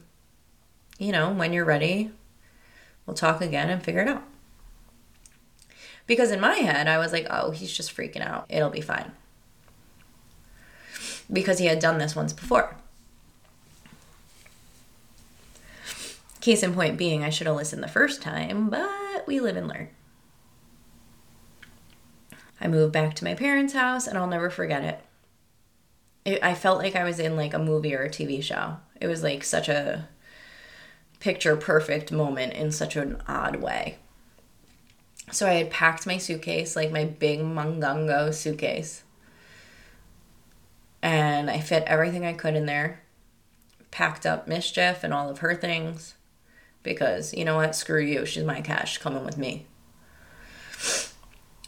you 0.99 1.11
know, 1.11 1.33
when 1.33 1.53
you're 1.53 1.65
ready, 1.65 2.13
we'll 3.05 3.17
talk 3.17 3.41
again 3.41 3.69
and 3.69 3.83
figure 3.83 4.03
it 4.03 4.09
out. 4.09 4.23
Because 6.07 6.31
in 6.31 6.41
my 6.41 6.57
head, 6.57 6.87
I 6.87 6.99
was 6.99 7.13
like, 7.13 7.27
oh, 7.31 7.51
he's 7.51 7.73
just 7.73 7.95
freaking 7.95 8.21
out. 8.21 8.47
It'll 8.49 8.71
be 8.71 8.81
fine. 8.81 9.13
Because 11.33 11.59
he 11.59 11.67
had 11.67 11.81
done 11.81 11.99
this 11.99 12.15
once 12.15 12.33
before. 12.33 12.77
Case 16.41 16.63
in 16.63 16.75
point 16.75 16.97
being, 16.97 17.25
I 17.25 17.31
should 17.31 17.49
have 17.49 17.57
listened 17.57 17.83
the 17.83 17.89
first 17.89 18.23
time, 18.23 18.71
but 18.71 19.25
we 19.27 19.41
live 19.41 19.57
and 19.57 19.67
learn. 19.67 19.89
I 22.61 22.69
moved 22.69 22.93
back 22.93 23.15
to 23.15 23.25
my 23.25 23.35
parents' 23.35 23.73
house 23.73 24.07
and 24.07 24.17
I'll 24.17 24.29
never 24.29 24.49
forget 24.49 24.85
it. 24.85 25.01
it. 26.25 26.43
I 26.45 26.55
felt 26.55 26.79
like 26.79 26.95
I 26.95 27.03
was 27.03 27.19
in 27.19 27.37
like 27.37 27.53
a 27.53 27.59
movie 27.59 27.95
or 27.95 28.05
a 28.05 28.09
TV 28.09 28.43
show. 28.43 28.77
It 29.01 29.09
was 29.09 29.25
like 29.25 29.43
such 29.43 29.69
a 29.69 30.09
picture 31.19 31.57
perfect 31.57 32.13
moment 32.13 32.53
in 32.53 32.71
such 32.71 32.95
an 32.95 33.21
odd 33.27 33.57
way. 33.57 33.99
So 35.31 35.47
I 35.47 35.55
had 35.55 35.71
packed 35.71 36.07
my 36.07 36.19
suitcase, 36.19 36.77
like 36.77 36.93
my 36.93 37.05
big 37.05 37.41
Mungungo 37.41 38.33
suitcase. 38.33 39.03
And 41.03 41.51
I 41.51 41.61
fit 41.61 41.83
everything 41.87 42.25
I 42.25 42.33
could 42.33 42.55
in 42.55 42.67
there. 42.67 43.03
Packed 43.91 44.27
up 44.27 44.47
Mischief 44.47 45.03
and 45.03 45.13
all 45.13 45.29
of 45.29 45.39
her 45.39 45.55
things 45.55 46.15
because 46.83 47.35
you 47.35 47.45
know 47.45 47.57
what? 47.57 47.75
Screw 47.75 48.01
you. 48.01 48.25
She's 48.25 48.45
my 48.45 48.61
cash 48.61 48.99
coming 48.99 49.25
with 49.25 49.37
me. 49.37 49.67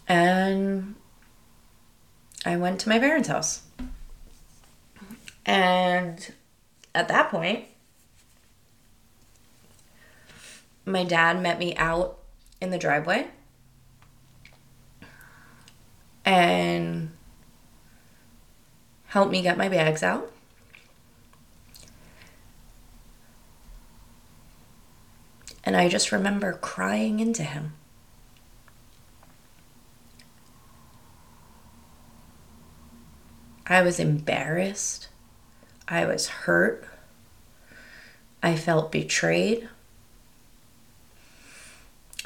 And 0.06 0.94
I 2.44 2.56
went 2.56 2.80
to 2.80 2.88
my 2.88 2.98
parents' 2.98 3.28
house. 3.28 3.62
And 5.44 6.32
at 6.94 7.08
that 7.08 7.30
point, 7.30 7.64
my 10.84 11.04
dad 11.04 11.42
met 11.42 11.58
me 11.58 11.74
out 11.76 12.18
in 12.60 12.70
the 12.70 12.78
driveway 12.78 13.28
and 16.28 17.10
helped 19.06 19.32
me 19.32 19.40
get 19.40 19.56
my 19.56 19.66
bags 19.66 20.02
out. 20.02 20.30
And 25.64 25.74
I 25.74 25.88
just 25.88 26.12
remember 26.12 26.52
crying 26.52 27.20
into 27.20 27.42
him. 27.42 27.72
I 33.66 33.80
was 33.80 33.98
embarrassed. 33.98 35.08
I 35.88 36.04
was 36.04 36.28
hurt. 36.28 36.86
I 38.42 38.54
felt 38.54 38.92
betrayed, 38.92 39.66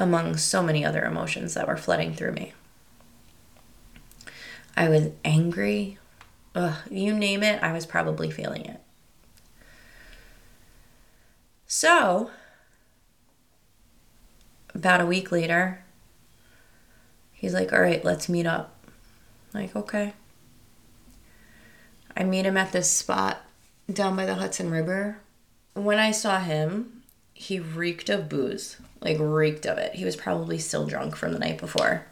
among 0.00 0.36
so 0.38 0.60
many 0.60 0.84
other 0.84 1.04
emotions 1.04 1.54
that 1.54 1.68
were 1.68 1.76
flooding 1.76 2.14
through 2.14 2.32
me. 2.32 2.52
I 4.76 4.88
was 4.88 5.10
angry. 5.24 5.98
Ugh, 6.54 6.76
you 6.90 7.14
name 7.14 7.42
it, 7.42 7.62
I 7.62 7.72
was 7.72 7.86
probably 7.86 8.30
feeling 8.30 8.66
it. 8.66 8.80
So, 11.66 12.30
about 14.74 15.00
a 15.00 15.06
week 15.06 15.32
later, 15.32 15.82
He's 17.42 17.54
like, 17.54 17.72
all 17.72 17.80
right, 17.80 18.04
let's 18.04 18.28
meet 18.28 18.46
up. 18.46 18.72
I'm 19.52 19.62
like, 19.62 19.74
okay. 19.74 20.12
I 22.16 22.22
meet 22.22 22.46
him 22.46 22.56
at 22.56 22.70
this 22.70 22.88
spot 22.88 23.44
down 23.92 24.14
by 24.14 24.26
the 24.26 24.36
Hudson 24.36 24.70
River. 24.70 25.18
When 25.74 25.98
I 25.98 26.12
saw 26.12 26.38
him, 26.38 27.02
he 27.34 27.58
reeked 27.58 28.08
of 28.08 28.28
booze, 28.28 28.76
like 29.00 29.16
reeked 29.18 29.66
of 29.66 29.76
it. 29.76 29.96
He 29.96 30.04
was 30.04 30.14
probably 30.14 30.56
still 30.56 30.86
drunk 30.86 31.16
from 31.16 31.32
the 31.32 31.40
night 31.40 31.58
before. 31.58 32.06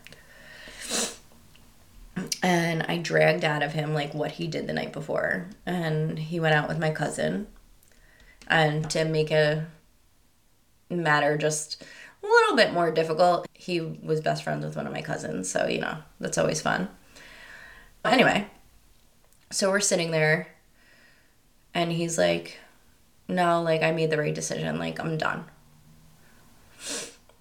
And 2.43 2.83
I 2.85 2.99
dragged 2.99 3.45
out 3.45 3.63
of 3.63 3.73
him 3.73 3.93
like 3.93 4.15
what 4.15 4.33
he 4.33 4.47
did 4.47 4.67
the 4.67 4.73
night 4.73 4.93
before. 4.93 5.51
And 5.67 6.19
he 6.19 6.41
went 6.41 6.55
out 6.55 6.69
with 6.69 6.79
my 6.79 6.91
cousin. 6.91 7.47
And 8.47 8.89
to 8.91 9.05
make 9.05 9.31
a 9.31 9.67
matter 10.89 11.37
just 11.37 11.83
a 12.23 12.27
little 12.27 12.57
bit 12.57 12.73
more 12.73 12.91
difficult, 12.91 13.47
he 13.53 13.81
was 13.81 14.21
best 14.21 14.43
friends 14.43 14.65
with 14.65 14.77
one 14.77 14.87
of 14.87 14.93
my 14.93 15.03
cousins. 15.03 15.51
So, 15.51 15.67
you 15.67 15.81
know, 15.81 15.99
that's 16.19 16.39
always 16.39 16.61
fun. 16.61 16.89
Anyway, 18.05 18.47
so 19.51 19.71
we're 19.71 19.81
sitting 19.81 20.11
there 20.11 20.49
and 21.75 21.93
he's 21.93 22.17
like, 22.17 22.59
no, 23.29 23.63
like 23.63 23.83
I 23.83 23.93
made 23.93 24.11
the 24.11 24.19
right 24.19 24.35
decision. 24.35 24.79
Like 24.79 24.99
I'm 24.99 25.19
done. 25.19 25.45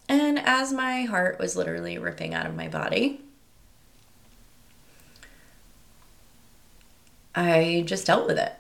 And 0.08 0.40
as 0.40 0.74
my 0.74 1.04
heart 1.04 1.40
was 1.40 1.56
literally 1.56 1.98
ripping 1.98 2.34
out 2.34 2.46
of 2.46 2.56
my 2.56 2.68
body, 2.68 3.22
I 7.40 7.84
just 7.86 8.06
dealt 8.06 8.28
with 8.28 8.38
it. 8.38 8.52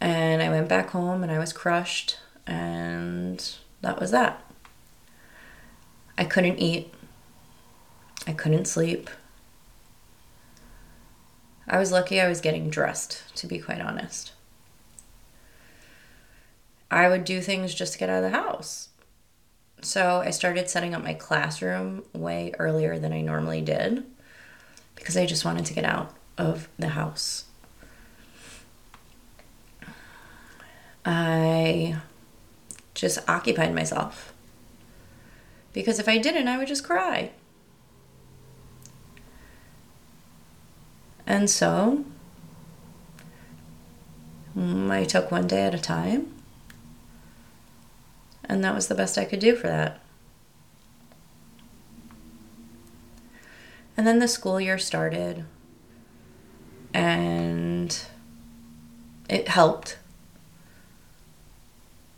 And 0.00 0.42
I 0.42 0.48
went 0.48 0.68
back 0.68 0.90
home 0.90 1.22
and 1.22 1.30
I 1.30 1.38
was 1.38 1.52
crushed, 1.52 2.18
and 2.48 3.54
that 3.80 4.00
was 4.00 4.10
that. 4.10 4.42
I 6.18 6.24
couldn't 6.24 6.58
eat, 6.58 6.92
I 8.26 8.32
couldn't 8.32 8.64
sleep. 8.64 9.08
I 11.68 11.78
was 11.78 11.92
lucky 11.92 12.20
I 12.20 12.28
was 12.28 12.40
getting 12.40 12.70
dressed, 12.70 13.22
to 13.36 13.46
be 13.46 13.60
quite 13.60 13.80
honest. 13.80 14.32
I 16.90 17.08
would 17.08 17.24
do 17.24 17.40
things 17.40 17.72
just 17.72 17.92
to 17.92 17.98
get 18.00 18.10
out 18.10 18.24
of 18.24 18.32
the 18.32 18.36
house. 18.36 18.88
So 19.80 20.22
I 20.26 20.30
started 20.30 20.68
setting 20.68 20.92
up 20.92 21.04
my 21.04 21.14
classroom 21.14 22.02
way 22.12 22.52
earlier 22.58 22.98
than 22.98 23.12
I 23.12 23.20
normally 23.20 23.60
did 23.60 24.04
because 25.00 25.16
I 25.16 25.26
just 25.26 25.44
wanted 25.44 25.64
to 25.64 25.74
get 25.74 25.84
out 25.84 26.14
of 26.38 26.68
the 26.78 26.90
house. 26.90 27.46
I 31.04 31.96
just 32.94 33.28
occupied 33.28 33.74
myself 33.74 34.32
because 35.72 35.98
if 35.98 36.08
I 36.08 36.18
didn't, 36.18 36.46
I 36.46 36.58
would 36.58 36.68
just 36.68 36.84
cry. 36.84 37.30
And 41.26 41.48
so 41.48 42.04
mm, 44.56 44.90
I 44.90 45.04
took 45.04 45.30
one 45.30 45.46
day 45.46 45.62
at 45.62 45.74
a 45.74 45.78
time. 45.78 46.34
And 48.44 48.62
that 48.64 48.74
was 48.74 48.88
the 48.88 48.94
best 48.94 49.16
I 49.16 49.24
could 49.24 49.38
do 49.38 49.54
for 49.54 49.68
that. 49.68 49.99
And 53.96 54.06
then 54.06 54.18
the 54.18 54.28
school 54.28 54.60
year 54.60 54.78
started, 54.78 55.44
and 56.94 58.04
it 59.28 59.48
helped. 59.48 59.98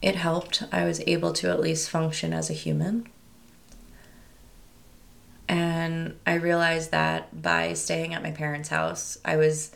It 0.00 0.16
helped. 0.16 0.62
I 0.72 0.84
was 0.84 1.00
able 1.06 1.32
to 1.34 1.50
at 1.50 1.60
least 1.60 1.90
function 1.90 2.32
as 2.32 2.50
a 2.50 2.54
human. 2.54 3.08
And 5.48 6.18
I 6.26 6.34
realized 6.34 6.90
that 6.92 7.42
by 7.42 7.74
staying 7.74 8.14
at 8.14 8.22
my 8.22 8.30
parents' 8.30 8.70
house, 8.70 9.18
I 9.24 9.36
was 9.36 9.70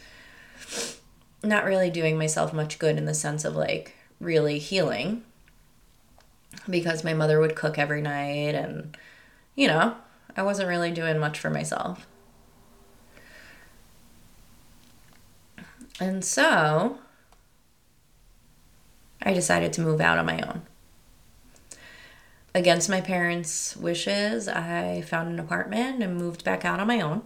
not 1.43 1.65
really 1.65 1.91
doing 1.91 2.17
myself 2.17 2.53
much 2.53 2.79
good 2.79 2.97
in 2.97 3.05
the 3.05 3.15
sense 3.15 3.45
of 3.45 3.55
like 3.55 3.95
really 4.21 4.59
healing 4.59 5.23
because 6.69 7.05
my 7.05 7.15
mother 7.15 7.39
would 7.39 7.55
cook 7.55 7.79
every 7.79 8.01
night 8.01 8.55
and 8.55 8.97
you 9.55 9.69
know, 9.69 9.97
I 10.35 10.43
wasn't 10.43 10.69
really 10.69 10.91
doing 10.91 11.19
much 11.19 11.39
for 11.39 11.51
myself. 11.51 12.07
And 16.01 16.25
so 16.25 16.99
I 19.23 19.33
decided 19.33 19.73
to 19.75 19.81
move 19.81 20.01
out 20.01 20.19
on 20.19 20.27
my 20.27 20.41
own 20.41 20.63
against 22.57 22.89
my 22.89 23.03
parents' 23.03 23.77
wishes, 23.77 24.49
I 24.49 25.03
found 25.03 25.29
an 25.29 25.39
apartment 25.39 26.03
and 26.03 26.17
moved 26.17 26.43
back 26.43 26.65
out 26.65 26.81
on 26.81 26.87
my 26.87 27.03
own. 27.03 27.23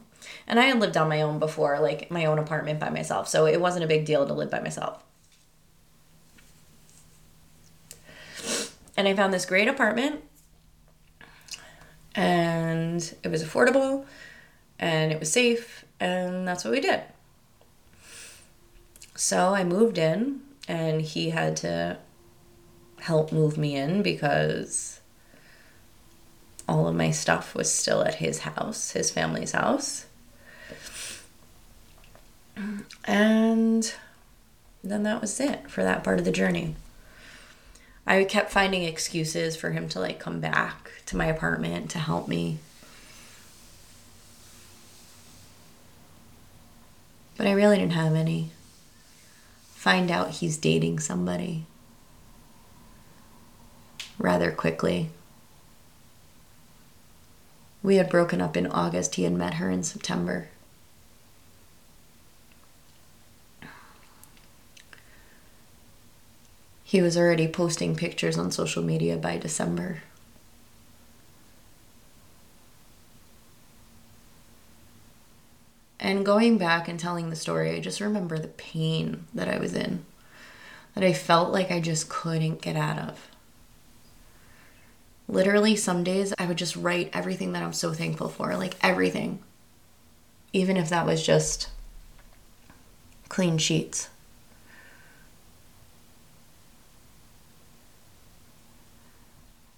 And 0.47 0.59
I 0.59 0.65
had 0.65 0.81
lived 0.81 0.97
on 0.97 1.09
my 1.09 1.23
own 1.23 1.39
before, 1.39 1.79
like 1.79 2.11
my 2.11 2.25
own 2.25 2.39
apartment 2.39 2.81
by 2.81 2.91
myself, 2.91 3.29
so 3.29 3.47
it 3.47 3.61
wasn't 3.61 3.85
a 3.85 3.89
big 3.89 4.05
deal 4.05 4.27
to 4.27 4.35
live 4.35 4.51
by 4.51 4.61
myself. 4.61 5.05
And 8.97 9.07
I 9.07 9.15
found 9.15 9.33
this 9.33 9.47
great 9.47 9.69
apartment, 9.69 10.25
and 12.15 13.15
it 13.23 13.29
was 13.29 13.43
affordable, 13.45 14.05
and 14.79 15.13
it 15.13 15.21
was 15.21 15.31
safe, 15.31 15.85
and 15.99 16.47
that's 16.47 16.65
what 16.65 16.73
we 16.73 16.81
did. 16.81 17.03
So 19.15 19.55
I 19.55 19.65
moved 19.65 19.99
in, 19.99 20.41
and 20.67 21.03
he 21.03 21.31
had 21.31 21.57
to 21.59 21.99
help 23.01 23.33
move 23.33 23.57
me 23.59 23.77
in 23.77 24.03
because 24.03 25.01
all 26.69 26.87
of 26.87 26.95
my 26.95 27.11
stuff 27.11 27.55
was 27.55 27.73
still 27.73 28.03
at 28.03 28.17
his 28.17 28.41
house, 28.41 28.93
his 28.93 29.11
family's 29.11 29.53
house. 29.53 30.07
And 33.05 33.93
then 34.85 35.03
that 35.03 35.21
was 35.21 35.41
it 35.41 35.71
for 35.71 35.83
that 35.83 36.05
part 36.05 36.19
of 36.19 36.25
the 36.25 36.33
journey. 36.33 36.77
I 38.07 38.25
kept 38.25 38.51
finding 38.51 38.83
excuses 38.83 39.57
for 39.57 39.71
him 39.71 39.89
to 39.91 40.01
like 40.01 40.19
come 40.19 40.41
back 40.41 40.91
to 41.07 41.17
my 41.17 41.27
apartment 41.27 41.91
to 41.91 41.99
help 41.99 42.29
me. 42.29 42.59
But 47.37 47.47
I 47.47 47.53
really 47.53 47.79
didn't 47.79 47.93
have 47.93 48.15
any. 48.15 48.51
Find 49.75 50.11
out 50.11 50.31
he's 50.31 50.59
dating 50.59 50.99
somebody 50.99 51.65
rather 54.19 54.53
quickly. 54.53 55.11
We 57.83 57.97
had 57.97 58.11
broken 58.11 58.43
up 58.43 58.57
in 58.57 58.67
August. 58.67 59.15
He 59.15 59.23
had 59.23 59.33
met 59.33 59.55
her 59.55 59.71
in 59.71 59.83
September. 59.83 60.49
He 66.91 67.01
was 67.01 67.17
already 67.17 67.47
posting 67.47 67.95
pictures 67.95 68.37
on 68.37 68.51
social 68.51 68.83
media 68.83 69.17
by 69.17 69.39
December. 69.39 70.03
And 76.01 76.27
going 76.27 76.59
back 76.59 76.89
and 76.89 76.99
telling 76.99 77.31
the 77.31 77.37
story, 77.37 77.71
I 77.71 77.79
just 77.79 78.01
remember 78.01 78.41
the 78.41 78.49
pain 78.49 79.29
that 79.33 79.47
I 79.47 79.61
was 79.61 79.73
in, 79.73 80.05
that 80.97 81.05
I 81.05 81.13
felt 81.13 81.53
like 81.53 81.71
I 81.71 81.79
just 81.79 82.09
couldn't 82.09 82.61
get 82.61 82.75
out 82.75 82.99
of. 82.99 83.29
Literally, 85.29 85.77
some 85.77 86.03
days 86.03 86.35
I 86.41 86.47
would 86.47 86.59
just 86.59 86.75
write 86.75 87.11
everything 87.13 87.53
that 87.53 87.63
I'm 87.63 87.73
so 87.73 87.93
thankful 87.93 88.29
for, 88.29 88.57
like 88.57 88.75
everything. 88.83 89.39
Even 90.53 90.77
if 90.77 90.89
that 90.89 91.07
was 91.07 91.25
just 91.25 91.69
clean 93.29 93.59
sheets. 93.59 94.09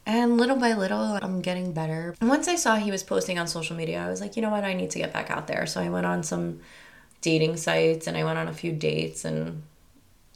And 0.04 0.36
little 0.36 0.56
by 0.56 0.74
little, 0.74 1.18
I'm 1.22 1.40
getting 1.40 1.72
better. 1.72 2.14
Once 2.20 2.48
I 2.48 2.56
saw 2.56 2.76
he 2.76 2.90
was 2.90 3.04
posting 3.04 3.38
on 3.38 3.46
social 3.46 3.76
media, 3.76 4.04
I 4.04 4.08
was 4.08 4.20
like, 4.20 4.34
you 4.36 4.42
know 4.42 4.50
what, 4.50 4.64
I 4.64 4.74
need 4.74 4.90
to 4.90 4.98
get 4.98 5.12
back 5.12 5.30
out 5.30 5.46
there. 5.46 5.64
So 5.66 5.80
I 5.80 5.90
went 5.90 6.06
on 6.06 6.22
some 6.22 6.60
dating 7.20 7.56
sites 7.56 8.08
and 8.08 8.16
I 8.16 8.24
went 8.24 8.36
on 8.36 8.48
a 8.48 8.52
few 8.52 8.72
dates 8.72 9.24
and 9.24 9.62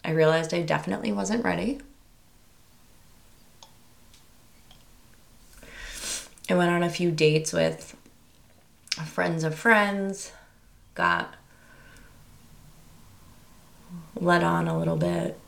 I 0.05 0.11
realized 0.11 0.55
I 0.55 0.63
definitely 0.63 1.11
wasn't 1.11 1.45
ready. 1.45 1.81
I 6.49 6.55
went 6.55 6.71
on 6.71 6.85
a 6.85 6.91
few 6.91 7.11
dates 7.11 7.53
with 7.53 7.97
friends 9.05 9.43
of 9.43 9.57
friends, 9.57 10.31
got 10.95 11.35
let 14.15 14.45
on 14.45 14.69
a 14.69 14.79
little 14.79 14.97
bit, 14.97 15.41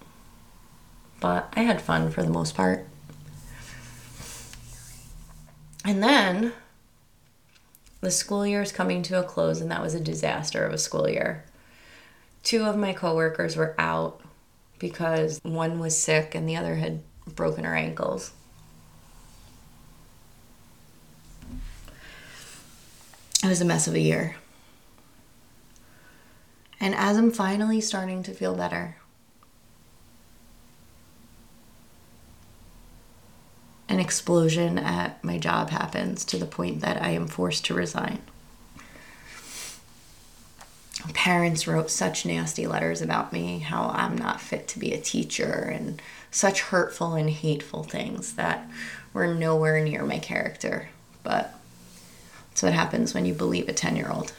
but 1.20 1.52
I 1.54 1.60
had 1.60 1.80
fun 1.80 2.10
for 2.10 2.24
the 2.24 2.30
most 2.30 2.56
part. 2.56 2.87
And 5.84 6.02
then 6.02 6.52
the 8.00 8.10
school 8.10 8.46
year 8.46 8.62
is 8.62 8.72
coming 8.72 9.02
to 9.04 9.18
a 9.18 9.24
close, 9.24 9.60
and 9.60 9.70
that 9.70 9.82
was 9.82 9.94
a 9.94 10.00
disaster 10.00 10.64
of 10.64 10.72
a 10.72 10.78
school 10.78 11.08
year. 11.08 11.44
Two 12.42 12.64
of 12.64 12.76
my 12.76 12.92
coworkers 12.92 13.56
were 13.56 13.74
out 13.78 14.20
because 14.78 15.40
one 15.42 15.78
was 15.78 15.98
sick 15.98 16.34
and 16.34 16.48
the 16.48 16.56
other 16.56 16.76
had 16.76 17.02
broken 17.34 17.64
her 17.64 17.74
ankles. 17.74 18.32
It 23.42 23.48
was 23.48 23.60
a 23.60 23.64
mess 23.64 23.86
of 23.86 23.94
a 23.94 24.00
year. 24.00 24.36
And 26.80 26.94
as 26.94 27.16
I'm 27.16 27.32
finally 27.32 27.80
starting 27.80 28.22
to 28.24 28.32
feel 28.32 28.54
better, 28.54 28.97
an 33.88 34.00
explosion 34.00 34.78
at 34.78 35.22
my 35.24 35.38
job 35.38 35.70
happens 35.70 36.24
to 36.26 36.36
the 36.36 36.46
point 36.46 36.80
that 36.80 37.02
I 37.02 37.10
am 37.10 37.26
forced 37.26 37.64
to 37.66 37.74
resign. 37.74 38.20
Parents 41.14 41.66
wrote 41.66 41.90
such 41.90 42.26
nasty 42.26 42.66
letters 42.66 43.00
about 43.00 43.32
me, 43.32 43.60
how 43.60 43.88
I'm 43.88 44.18
not 44.18 44.40
fit 44.40 44.68
to 44.68 44.78
be 44.78 44.92
a 44.92 45.00
teacher, 45.00 45.52
and 45.52 46.02
such 46.30 46.60
hurtful 46.62 47.14
and 47.14 47.30
hateful 47.30 47.82
things 47.82 48.34
that 48.34 48.68
were 49.12 49.32
nowhere 49.32 49.82
near 49.82 50.04
my 50.04 50.18
character. 50.18 50.90
But 51.22 51.54
that's 52.50 52.62
what 52.62 52.72
happens 52.72 53.14
when 53.14 53.24
you 53.24 53.32
believe 53.32 53.68
a 53.68 53.72
10 53.72 53.96
year 53.96 54.10
old. 54.10 54.32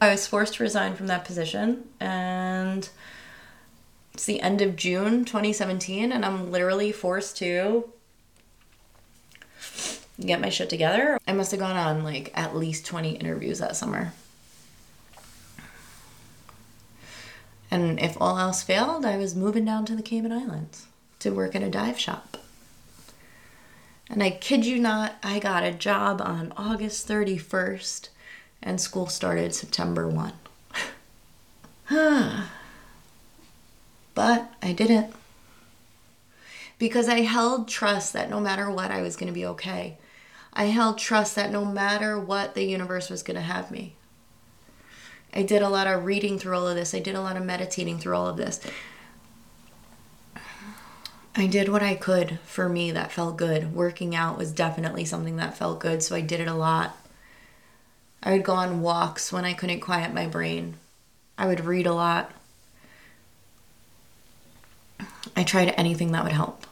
I 0.00 0.10
was 0.10 0.26
forced 0.26 0.54
to 0.54 0.62
resign 0.62 0.94
from 0.94 1.06
that 1.06 1.24
position, 1.24 1.88
and 1.98 2.88
it's 4.14 4.24
the 4.26 4.40
end 4.40 4.60
of 4.60 4.76
June 4.76 5.24
2017, 5.24 6.12
and 6.12 6.24
I'm 6.24 6.50
literally 6.50 6.92
forced 6.92 7.38
to 7.38 7.90
get 10.20 10.40
my 10.40 10.50
shit 10.50 10.68
together. 10.68 11.18
I 11.26 11.32
must 11.32 11.50
have 11.52 11.60
gone 11.60 11.76
on 11.76 12.04
like 12.04 12.30
at 12.34 12.54
least 12.54 12.84
20 12.86 13.12
interviews 13.12 13.58
that 13.58 13.76
summer. 13.76 14.12
And 17.70 17.98
if 18.00 18.20
all 18.20 18.38
else 18.38 18.62
failed, 18.62 19.06
I 19.06 19.16
was 19.16 19.34
moving 19.34 19.64
down 19.64 19.86
to 19.86 19.96
the 19.96 20.02
Cayman 20.02 20.30
Islands 20.30 20.86
to 21.20 21.30
work 21.30 21.54
in 21.54 21.62
a 21.62 21.70
dive 21.70 21.98
shop. 21.98 22.36
And 24.10 24.22
I 24.22 24.28
kid 24.30 24.66
you 24.66 24.78
not, 24.78 25.14
I 25.22 25.38
got 25.38 25.64
a 25.64 25.72
job 25.72 26.20
on 26.20 26.52
August 26.58 27.08
31st 27.08 28.10
and 28.62 28.78
school 28.78 29.06
started 29.06 29.54
September 29.54 30.06
1. 31.90 32.48
but 34.14 34.52
I 34.62 34.72
didn't. 34.72 35.12
Because 36.78 37.08
I 37.08 37.20
held 37.20 37.68
trust 37.68 38.12
that 38.12 38.30
no 38.30 38.40
matter 38.40 38.70
what, 38.70 38.90
I 38.90 39.02
was 39.02 39.16
going 39.16 39.28
to 39.28 39.34
be 39.34 39.46
okay. 39.46 39.98
I 40.52 40.64
held 40.64 40.98
trust 40.98 41.36
that 41.36 41.50
no 41.50 41.64
matter 41.64 42.18
what, 42.18 42.54
the 42.54 42.64
universe 42.64 43.08
was 43.08 43.22
going 43.22 43.36
to 43.36 43.42
have 43.42 43.70
me. 43.70 43.94
I 45.34 45.42
did 45.42 45.62
a 45.62 45.68
lot 45.68 45.86
of 45.86 46.04
reading 46.04 46.38
through 46.38 46.56
all 46.56 46.68
of 46.68 46.76
this. 46.76 46.94
I 46.94 46.98
did 46.98 47.14
a 47.14 47.22
lot 47.22 47.36
of 47.36 47.44
meditating 47.44 47.98
through 47.98 48.16
all 48.16 48.26
of 48.26 48.36
this. 48.36 48.60
I 51.34 51.46
did 51.46 51.70
what 51.70 51.82
I 51.82 51.94
could 51.94 52.38
for 52.44 52.68
me 52.68 52.90
that 52.90 53.12
felt 53.12 53.38
good. 53.38 53.74
Working 53.74 54.14
out 54.14 54.36
was 54.36 54.52
definitely 54.52 55.06
something 55.06 55.36
that 55.36 55.56
felt 55.56 55.80
good, 55.80 56.02
so 56.02 56.14
I 56.14 56.20
did 56.20 56.40
it 56.40 56.48
a 56.48 56.54
lot. 56.54 56.94
I 58.22 58.32
would 58.32 58.44
go 58.44 58.52
on 58.52 58.82
walks 58.82 59.32
when 59.32 59.46
I 59.46 59.54
couldn't 59.54 59.80
quiet 59.80 60.12
my 60.12 60.26
brain. 60.26 60.74
I 61.38 61.46
would 61.46 61.64
read 61.64 61.86
a 61.86 61.94
lot. 61.94 62.30
I 65.36 65.44
tried 65.44 65.74
anything 65.76 66.12
that 66.12 66.24
would 66.24 66.32
help. 66.32 66.66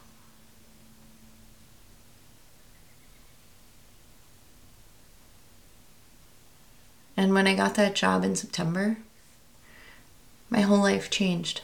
And 7.17 7.33
when 7.33 7.45
I 7.47 7.55
got 7.55 7.75
that 7.75 7.93
job 7.93 8.23
in 8.23 8.35
September, 8.35 8.97
my 10.49 10.61
whole 10.61 10.79
life 10.79 11.09
changed. 11.09 11.61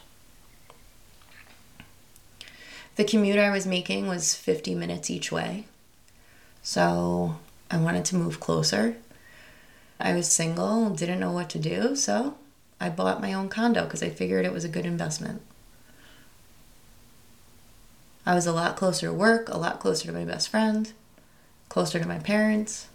The 2.96 3.04
commute 3.04 3.40
I 3.40 3.50
was 3.50 3.66
making 3.66 4.08
was 4.08 4.36
50 4.36 4.76
minutes 4.76 5.10
each 5.10 5.32
way. 5.32 5.66
So 6.62 7.38
I 7.72 7.78
wanted 7.78 8.06
to 8.06 8.16
move 8.16 8.40
closer. 8.40 8.98
I 10.00 10.14
was 10.14 10.32
single, 10.32 10.90
didn't 10.92 11.20
know 11.20 11.32
what 11.32 11.50
to 11.52 11.60
do, 11.60 11.96
so 11.96 12.38
I 12.80 12.90
bought 12.90 13.22
my 13.22 13.34
own 13.34 13.50
condo 13.50 13.86
because 13.86 14.04
I 14.04 14.10
figured 14.10 14.46
it 14.46 14.54
was 14.54 14.64
a 14.64 14.70
good 14.70 14.86
investment. 14.86 15.42
I 18.28 18.36
was 18.36 18.46
a 18.46 18.52
lot 18.52 18.76
closer 18.76 19.08
to 19.08 19.14
work, 19.14 19.48
a 19.48 19.58
lot 19.58 19.80
closer 19.80 20.06
to 20.06 20.12
my 20.12 20.26
best 20.26 20.50
friend, 20.50 20.92
closer 21.70 21.98
to 21.98 22.06
my 22.06 22.20
parents. 22.20 22.90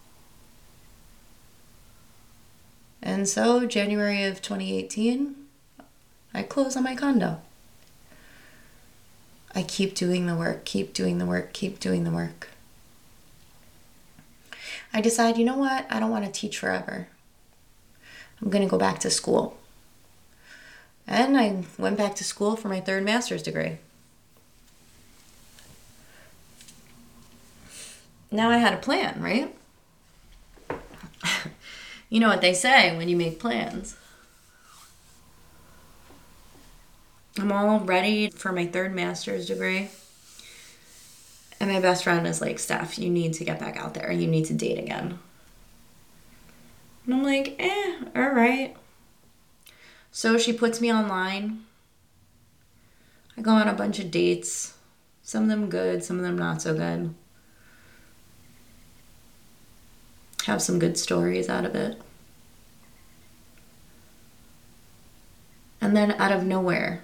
And 3.01 3.27
so, 3.27 3.65
January 3.65 4.25
of 4.25 4.43
2018, 4.43 5.35
I 6.35 6.43
close 6.43 6.77
on 6.77 6.83
my 6.83 6.95
condo. 6.95 7.41
I 9.55 9.63
keep 9.63 9.95
doing 9.95 10.27
the 10.27 10.35
work, 10.35 10.67
keep 10.67 10.93
doing 10.93 11.17
the 11.17 11.25
work, 11.25 11.55
keep 11.55 11.81
doing 11.81 12.05
the 12.05 12.11
work. 12.11 12.51
I 14.93 15.01
decide, 15.01 15.39
you 15.39 15.47
know 15.47 15.57
what? 15.57 15.87
I 15.89 15.99
don't 15.99 16.11
want 16.11 16.27
to 16.27 16.31
teach 16.31 16.59
forever. 16.59 17.09
I'm 18.43 18.51
going 18.51 18.63
to 18.63 18.71
go 18.71 18.77
back 18.77 18.99
to 18.99 19.09
school. 19.09 19.57
And 21.07 21.39
I 21.39 21.65
went 21.79 21.97
back 21.97 22.17
to 22.17 22.25
school 22.25 22.55
for 22.55 22.69
my 22.69 22.81
third 22.81 23.03
master's 23.03 23.43
degree. 23.43 23.79
Now 28.33 28.49
I 28.49 28.57
had 28.57 28.73
a 28.73 28.79
plan, 28.79 29.23
right? 29.23 29.55
you 32.09 32.19
know 32.19 32.29
what 32.29 32.41
they 32.41 32.55
say 32.55 32.97
when 32.97 33.09
you 33.09 33.17
make 33.17 33.39
plans. 33.39 33.95
I'm 37.39 37.53
all 37.53 37.81
ready 37.81 38.31
for 38.31 38.51
my 38.51 38.67
third 38.67 38.95
master's 38.95 39.47
degree. 39.47 39.91
And 41.61 41.71
my 41.71 41.81
best 41.81 42.05
friend 42.05 42.27
is 42.27 42.41
like, 42.41 42.59
Steph, 42.59 42.99
you 42.99 43.11
need 43.11 43.35
to 43.35 43.45
get 43.45 43.61
back 43.61 43.77
out 43.77 43.95
there. 43.95 44.11
You 44.11 44.27
need 44.27 44.47
to 44.47 44.55
date 44.55 44.79
again. 44.79 45.19
And 47.05 47.15
I'm 47.15 47.23
like, 47.23 47.57
eh, 47.59 47.99
all 48.17 48.31
right. 48.31 48.75
So 50.11 50.39
she 50.39 50.53
puts 50.53 50.81
me 50.81 50.93
online. 50.93 51.65
I 53.37 53.43
go 53.43 53.53
on 53.53 53.69
a 53.69 53.75
bunch 53.75 53.99
of 53.99 54.11
dates. 54.11 54.75
Some 55.23 55.45
of 55.45 55.49
them 55.51 55.69
good, 55.69 56.03
some 56.03 56.17
of 56.17 56.23
them 56.23 56.37
not 56.37 56.63
so 56.63 56.75
good. 56.75 57.15
Have 60.47 60.63
some 60.63 60.79
good 60.79 60.99
stories 60.99 61.49
out 61.49 61.65
of 61.65 61.75
it. 61.75 62.01
And 65.81 65.97
then 65.97 66.13
out 66.13 66.33
of 66.33 66.45
nowhere, 66.45 67.03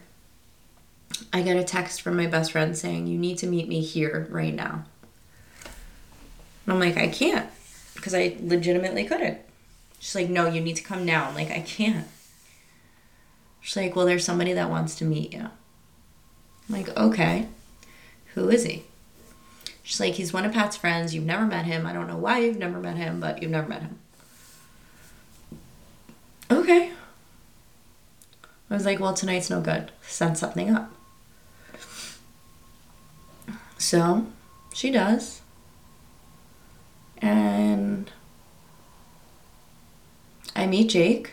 I 1.32 1.42
get 1.42 1.56
a 1.56 1.64
text 1.64 2.00
from 2.02 2.16
my 2.16 2.26
best 2.26 2.52
friend 2.52 2.76
saying, 2.76 3.06
You 3.06 3.18
need 3.18 3.38
to 3.38 3.46
meet 3.46 3.68
me 3.68 3.80
here 3.80 4.26
right 4.30 4.54
now. 4.54 4.84
And 6.64 6.74
I'm 6.74 6.80
like, 6.80 6.96
I 6.96 7.08
can't 7.08 7.48
because 7.94 8.14
I 8.14 8.36
legitimately 8.40 9.04
couldn't. 9.04 9.38
She's 9.98 10.14
like, 10.14 10.28
No, 10.28 10.46
you 10.46 10.60
need 10.60 10.76
to 10.76 10.82
come 10.82 11.04
now. 11.04 11.28
I'm 11.28 11.34
like, 11.34 11.50
I 11.50 11.60
can't. 11.60 12.06
She's 13.60 13.76
like, 13.76 13.96
Well, 13.96 14.06
there's 14.06 14.24
somebody 14.24 14.52
that 14.52 14.70
wants 14.70 14.94
to 14.96 15.04
meet 15.04 15.32
you. 15.32 15.48
I'm 16.68 16.74
like, 16.74 16.96
Okay. 16.96 17.48
Who 18.34 18.48
is 18.48 18.64
he? 18.64 18.84
She's 19.88 20.00
like, 20.00 20.16
He's 20.16 20.34
one 20.34 20.44
of 20.44 20.52
Pat's 20.52 20.76
friends. 20.76 21.14
You've 21.14 21.24
never 21.24 21.46
met 21.46 21.64
him. 21.64 21.86
I 21.86 21.94
don't 21.94 22.08
know 22.08 22.18
why 22.18 22.40
you've 22.40 22.58
never 22.58 22.78
met 22.78 22.98
him, 22.98 23.20
but 23.20 23.40
you've 23.40 23.50
never 23.50 23.66
met 23.66 23.80
him. 23.80 23.98
Okay. 26.50 26.92
I 28.68 28.74
was 28.74 28.84
like, 28.84 29.00
Well, 29.00 29.14
tonight's 29.14 29.48
no 29.48 29.62
good. 29.62 29.90
Send 30.02 30.36
something 30.36 30.74
up. 30.74 30.92
So 33.78 34.26
she 34.74 34.90
does. 34.90 35.40
And 37.22 38.12
I 40.54 40.66
meet 40.66 40.90
Jake. 40.90 41.30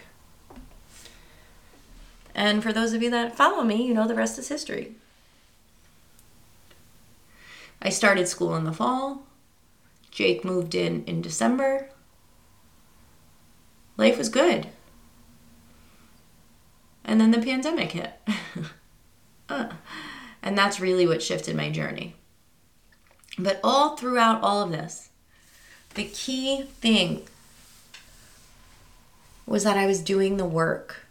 And 2.33 2.63
for 2.63 2.71
those 2.71 2.93
of 2.93 3.03
you 3.03 3.09
that 3.09 3.35
follow 3.35 3.65
me, 3.65 3.85
you 3.85 3.93
know 3.93 4.07
the 4.07 4.15
rest 4.15 4.39
is 4.39 4.47
history. 4.47 4.95
I 7.86 7.89
started 7.89 8.28
school 8.28 8.56
in 8.56 8.63
the 8.63 8.74
fall. 8.74 9.28
Jake 10.10 10.43
moved 10.43 10.74
in 10.74 11.04
in 11.06 11.21
December. 11.21 11.91
Life 13.95 14.17
was 14.17 14.28
good. 14.28 14.69
And 17.04 17.21
then 17.21 17.30
the 17.30 17.38
pandemic 17.38 17.91
hit. 17.91 18.19
uh, 19.50 19.69
and 20.41 20.58
that's 20.58 20.80
really 20.80 21.06
what 21.06 21.21
shifted 21.21 21.56
my 21.56 21.69
journey. 21.69 22.15
But 23.38 23.60
all 23.63 23.95
throughout 23.95 24.41
all 24.41 24.63
of 24.63 24.71
this, 24.71 25.10
the 25.93 26.06
key 26.06 26.63
thing 26.63 27.28
was 29.45 29.63
that 29.63 29.78
I 29.78 29.86
was 29.86 30.02
doing 30.02 30.38
the 30.38 30.45
work. 30.45 31.06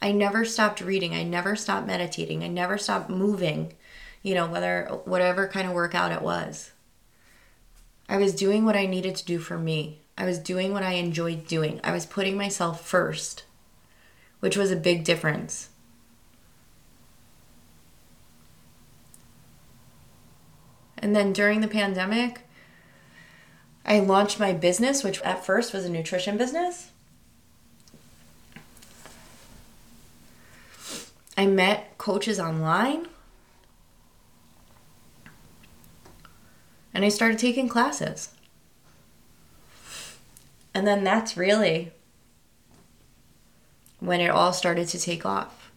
I 0.00 0.12
never 0.12 0.46
stopped 0.46 0.80
reading. 0.80 1.14
I 1.14 1.24
never 1.24 1.54
stopped 1.54 1.86
meditating. 1.86 2.42
I 2.42 2.48
never 2.48 2.78
stopped 2.78 3.10
moving, 3.10 3.74
you 4.24 4.34
know, 4.34 4.46
whether 4.46 4.86
whatever 5.04 5.46
kind 5.46 5.68
of 5.68 5.74
workout 5.74 6.10
it 6.10 6.22
was. 6.22 6.72
I 8.08 8.16
was 8.16 8.34
doing 8.34 8.64
what 8.64 8.74
I 8.74 8.86
needed 8.86 9.14
to 9.16 9.24
do 9.24 9.38
for 9.38 9.56
me. 9.56 10.00
I 10.16 10.24
was 10.24 10.38
doing 10.38 10.72
what 10.72 10.82
I 10.82 10.92
enjoyed 10.92 11.46
doing. 11.46 11.80
I 11.84 11.92
was 11.92 12.06
putting 12.06 12.36
myself 12.36 12.84
first, 12.84 13.44
which 14.40 14.56
was 14.56 14.70
a 14.70 14.76
big 14.76 15.04
difference. 15.04 15.68
And 20.96 21.14
then 21.14 21.34
during 21.34 21.60
the 21.60 21.68
pandemic, 21.68 22.40
I 23.84 24.00
launched 24.00 24.40
my 24.40 24.54
business, 24.54 25.04
which 25.04 25.20
at 25.20 25.44
first 25.44 25.74
was 25.74 25.84
a 25.84 25.90
nutrition 25.90 26.38
business. 26.38 26.92
I 31.36 31.44
met 31.44 31.98
coaches 31.98 32.40
online. 32.40 33.08
And 36.94 37.04
I 37.04 37.08
started 37.08 37.38
taking 37.38 37.68
classes. 37.68 38.30
And 40.72 40.86
then 40.86 41.04
that's 41.04 41.36
really 41.36 41.92
when 44.00 44.20
it 44.20 44.30
all 44.30 44.52
started 44.52 44.88
to 44.88 44.98
take 44.98 45.26
off. 45.26 45.70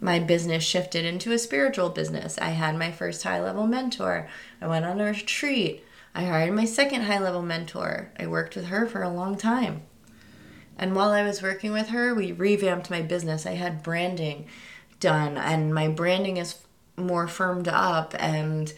My 0.00 0.18
business 0.18 0.64
shifted 0.64 1.04
into 1.04 1.32
a 1.32 1.38
spiritual 1.38 1.88
business. 1.88 2.36
I 2.38 2.50
had 2.50 2.76
my 2.76 2.90
first 2.90 3.22
high 3.22 3.40
level 3.40 3.66
mentor. 3.66 4.28
I 4.60 4.66
went 4.66 4.84
on 4.84 5.00
a 5.00 5.04
retreat. 5.04 5.84
I 6.14 6.24
hired 6.24 6.54
my 6.54 6.64
second 6.64 7.02
high 7.02 7.20
level 7.20 7.42
mentor. 7.42 8.10
I 8.18 8.26
worked 8.26 8.56
with 8.56 8.66
her 8.66 8.86
for 8.86 9.02
a 9.02 9.08
long 9.08 9.36
time. 9.36 9.82
And 10.76 10.96
while 10.96 11.10
I 11.10 11.22
was 11.22 11.42
working 11.42 11.72
with 11.72 11.88
her, 11.88 12.14
we 12.14 12.32
revamped 12.32 12.90
my 12.90 13.02
business. 13.02 13.46
I 13.46 13.52
had 13.52 13.82
branding 13.82 14.46
done, 14.98 15.36
and 15.36 15.74
my 15.74 15.88
branding 15.88 16.36
is 16.36 16.56
more 16.96 17.28
firmed 17.28 17.68
up. 17.68 18.14
And 18.18 18.72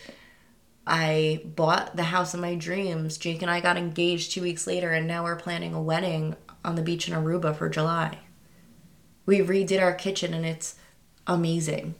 I 0.86 1.42
bought 1.44 1.96
the 1.96 2.04
house 2.04 2.34
of 2.34 2.40
my 2.40 2.54
dreams. 2.54 3.16
Jake 3.16 3.42
and 3.42 3.50
I 3.50 3.60
got 3.60 3.76
engaged 3.76 4.32
two 4.32 4.42
weeks 4.42 4.66
later, 4.66 4.92
and 4.92 5.06
now 5.06 5.24
we're 5.24 5.36
planning 5.36 5.72
a 5.72 5.80
wedding 5.80 6.36
on 6.64 6.74
the 6.74 6.82
beach 6.82 7.08
in 7.08 7.14
Aruba 7.14 7.56
for 7.56 7.68
July. 7.68 8.18
We 9.26 9.38
redid 9.38 9.80
our 9.80 9.94
kitchen, 9.94 10.34
and 10.34 10.44
it's 10.44 10.74
amazing. 11.26 11.94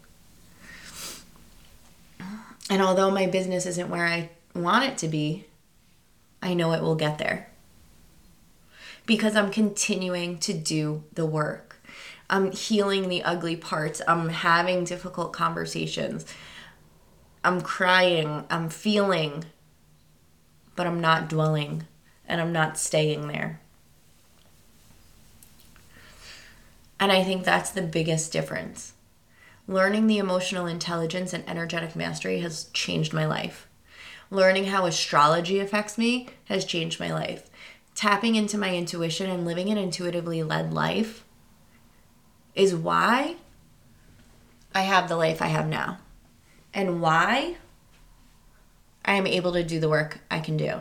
And 2.70 2.82
although 2.82 3.10
my 3.10 3.26
business 3.26 3.66
isn't 3.66 3.90
where 3.90 4.06
I 4.06 4.30
want 4.54 4.84
it 4.84 4.98
to 4.98 5.08
be, 5.08 5.46
I 6.42 6.54
know 6.54 6.72
it 6.72 6.82
will 6.82 6.94
get 6.94 7.18
there. 7.18 7.48
Because 9.06 9.36
I'm 9.36 9.50
continuing 9.50 10.38
to 10.40 10.52
do 10.52 11.04
the 11.12 11.26
work. 11.26 11.76
I'm 12.28 12.52
healing 12.52 13.08
the 13.08 13.22
ugly 13.22 13.56
parts. 13.56 14.00
I'm 14.08 14.30
having 14.30 14.84
difficult 14.84 15.32
conversations. 15.32 16.24
I'm 17.44 17.60
crying. 17.60 18.44
I'm 18.48 18.70
feeling. 18.70 19.44
But 20.74 20.86
I'm 20.86 21.00
not 21.00 21.28
dwelling 21.28 21.86
and 22.26 22.40
I'm 22.40 22.52
not 22.52 22.78
staying 22.78 23.28
there. 23.28 23.60
And 26.98 27.12
I 27.12 27.22
think 27.22 27.44
that's 27.44 27.70
the 27.70 27.82
biggest 27.82 28.32
difference. 28.32 28.94
Learning 29.68 30.06
the 30.06 30.18
emotional 30.18 30.66
intelligence 30.66 31.32
and 31.32 31.48
energetic 31.48 31.94
mastery 31.94 32.40
has 32.40 32.64
changed 32.72 33.12
my 33.12 33.26
life. 33.26 33.68
Learning 34.30 34.66
how 34.66 34.86
astrology 34.86 35.58
affects 35.60 35.98
me 35.98 36.28
has 36.46 36.64
changed 36.64 36.98
my 36.98 37.12
life. 37.12 37.50
Tapping 37.94 38.36
into 38.36 38.58
my 38.58 38.74
intuition 38.74 39.30
and 39.30 39.44
living 39.44 39.68
an 39.68 39.78
intuitively 39.78 40.42
led 40.42 40.72
life 40.72 41.24
is 42.54 42.74
why 42.74 43.36
I 44.74 44.82
have 44.82 45.08
the 45.08 45.16
life 45.16 45.42
I 45.42 45.48
have 45.48 45.68
now 45.68 45.98
and 46.74 47.00
why 47.00 47.56
I 49.04 49.14
am 49.14 49.26
able 49.26 49.52
to 49.52 49.62
do 49.62 49.78
the 49.78 49.88
work 49.88 50.18
I 50.30 50.40
can 50.40 50.56
do. 50.56 50.80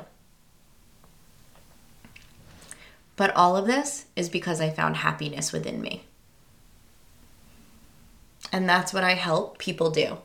But 3.16 3.36
all 3.36 3.56
of 3.56 3.68
this 3.68 4.06
is 4.16 4.30
because 4.30 4.60
I 4.60 4.70
found 4.70 4.98
happiness 4.98 5.52
within 5.52 5.82
me. 5.82 6.06
And 8.52 8.68
that's 8.68 8.94
what 8.94 9.04
I 9.04 9.14
help 9.14 9.60
people 9.60 9.92
do. 9.92 10.18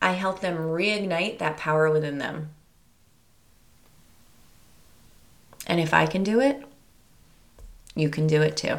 I 0.00 0.12
help 0.12 0.40
them 0.40 0.56
reignite 0.56 1.38
that 1.38 1.56
power 1.56 1.90
within 1.90 2.18
them. 2.18 2.50
And 5.66 5.80
if 5.80 5.92
I 5.92 6.06
can 6.06 6.22
do 6.22 6.40
it, 6.40 6.64
you 7.94 8.08
can 8.08 8.26
do 8.26 8.42
it 8.42 8.56
too. 8.56 8.78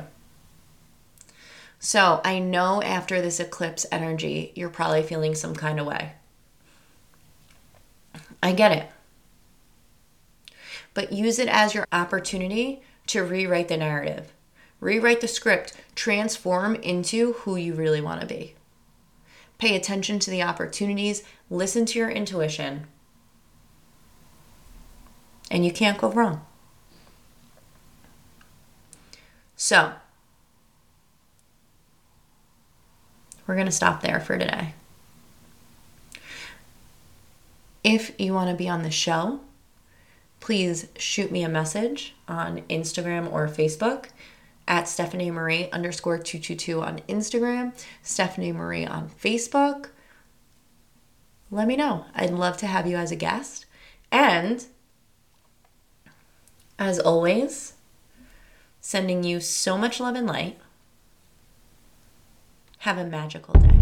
So 1.79 2.19
I 2.25 2.39
know 2.39 2.83
after 2.83 3.21
this 3.21 3.39
eclipse 3.39 3.85
energy, 3.91 4.51
you're 4.53 4.69
probably 4.69 5.01
feeling 5.01 5.33
some 5.33 5.55
kind 5.55 5.79
of 5.79 5.87
way. 5.87 6.11
I 8.43 8.51
get 8.51 8.73
it. 8.73 8.89
But 10.93 11.13
use 11.13 11.39
it 11.39 11.47
as 11.47 11.73
your 11.73 11.87
opportunity 11.91 12.81
to 13.07 13.23
rewrite 13.23 13.69
the 13.69 13.77
narrative, 13.77 14.33
rewrite 14.81 15.21
the 15.21 15.27
script, 15.27 15.73
transform 15.95 16.75
into 16.75 17.33
who 17.33 17.55
you 17.55 17.73
really 17.73 18.01
want 18.01 18.21
to 18.21 18.27
be. 18.27 18.55
Pay 19.57 19.75
attention 19.75 20.19
to 20.19 20.31
the 20.31 20.43
opportunities, 20.43 21.23
listen 21.49 21.85
to 21.85 21.99
your 21.99 22.09
intuition, 22.09 22.87
and 25.49 25.65
you 25.65 25.71
can't 25.71 25.97
go 25.97 26.11
wrong. 26.11 26.45
So, 29.55 29.93
we're 33.49 33.55
going 33.55 33.65
to 33.65 33.71
stop 33.71 34.01
there 34.01 34.19
for 34.19 34.37
today. 34.37 34.75
If 37.83 38.11
you 38.19 38.31
want 38.31 38.51
to 38.51 38.55
be 38.55 38.69
on 38.69 38.83
the 38.83 38.91
show, 38.91 39.39
please 40.39 40.87
shoot 40.97 41.31
me 41.31 41.41
a 41.41 41.49
message 41.49 42.13
on 42.27 42.61
Instagram 42.69 43.33
or 43.33 43.47
Facebook 43.47 44.09
at 44.67 44.87
Stephanie 44.87 45.31
Marie 45.31 45.67
underscore 45.71 46.19
222 46.19 46.79
on 46.83 46.99
Instagram, 47.09 47.73
Stephanie 48.03 48.51
Marie 48.51 48.85
on 48.85 49.09
Facebook. 49.09 49.87
Let 51.49 51.67
me 51.67 51.75
know. 51.75 52.05
I'd 52.13 52.29
love 52.29 52.57
to 52.57 52.67
have 52.67 52.85
you 52.85 52.97
as 52.97 53.11
a 53.11 53.15
guest. 53.15 53.65
And 54.11 54.63
as 56.77 56.99
always, 56.99 57.73
sending 58.79 59.23
you 59.23 59.39
so 59.39 59.75
much 59.75 59.99
love 59.99 60.13
and 60.13 60.27
light. 60.27 60.59
Have 62.83 62.97
a 62.97 63.03
magical 63.03 63.53
day. 63.55 63.78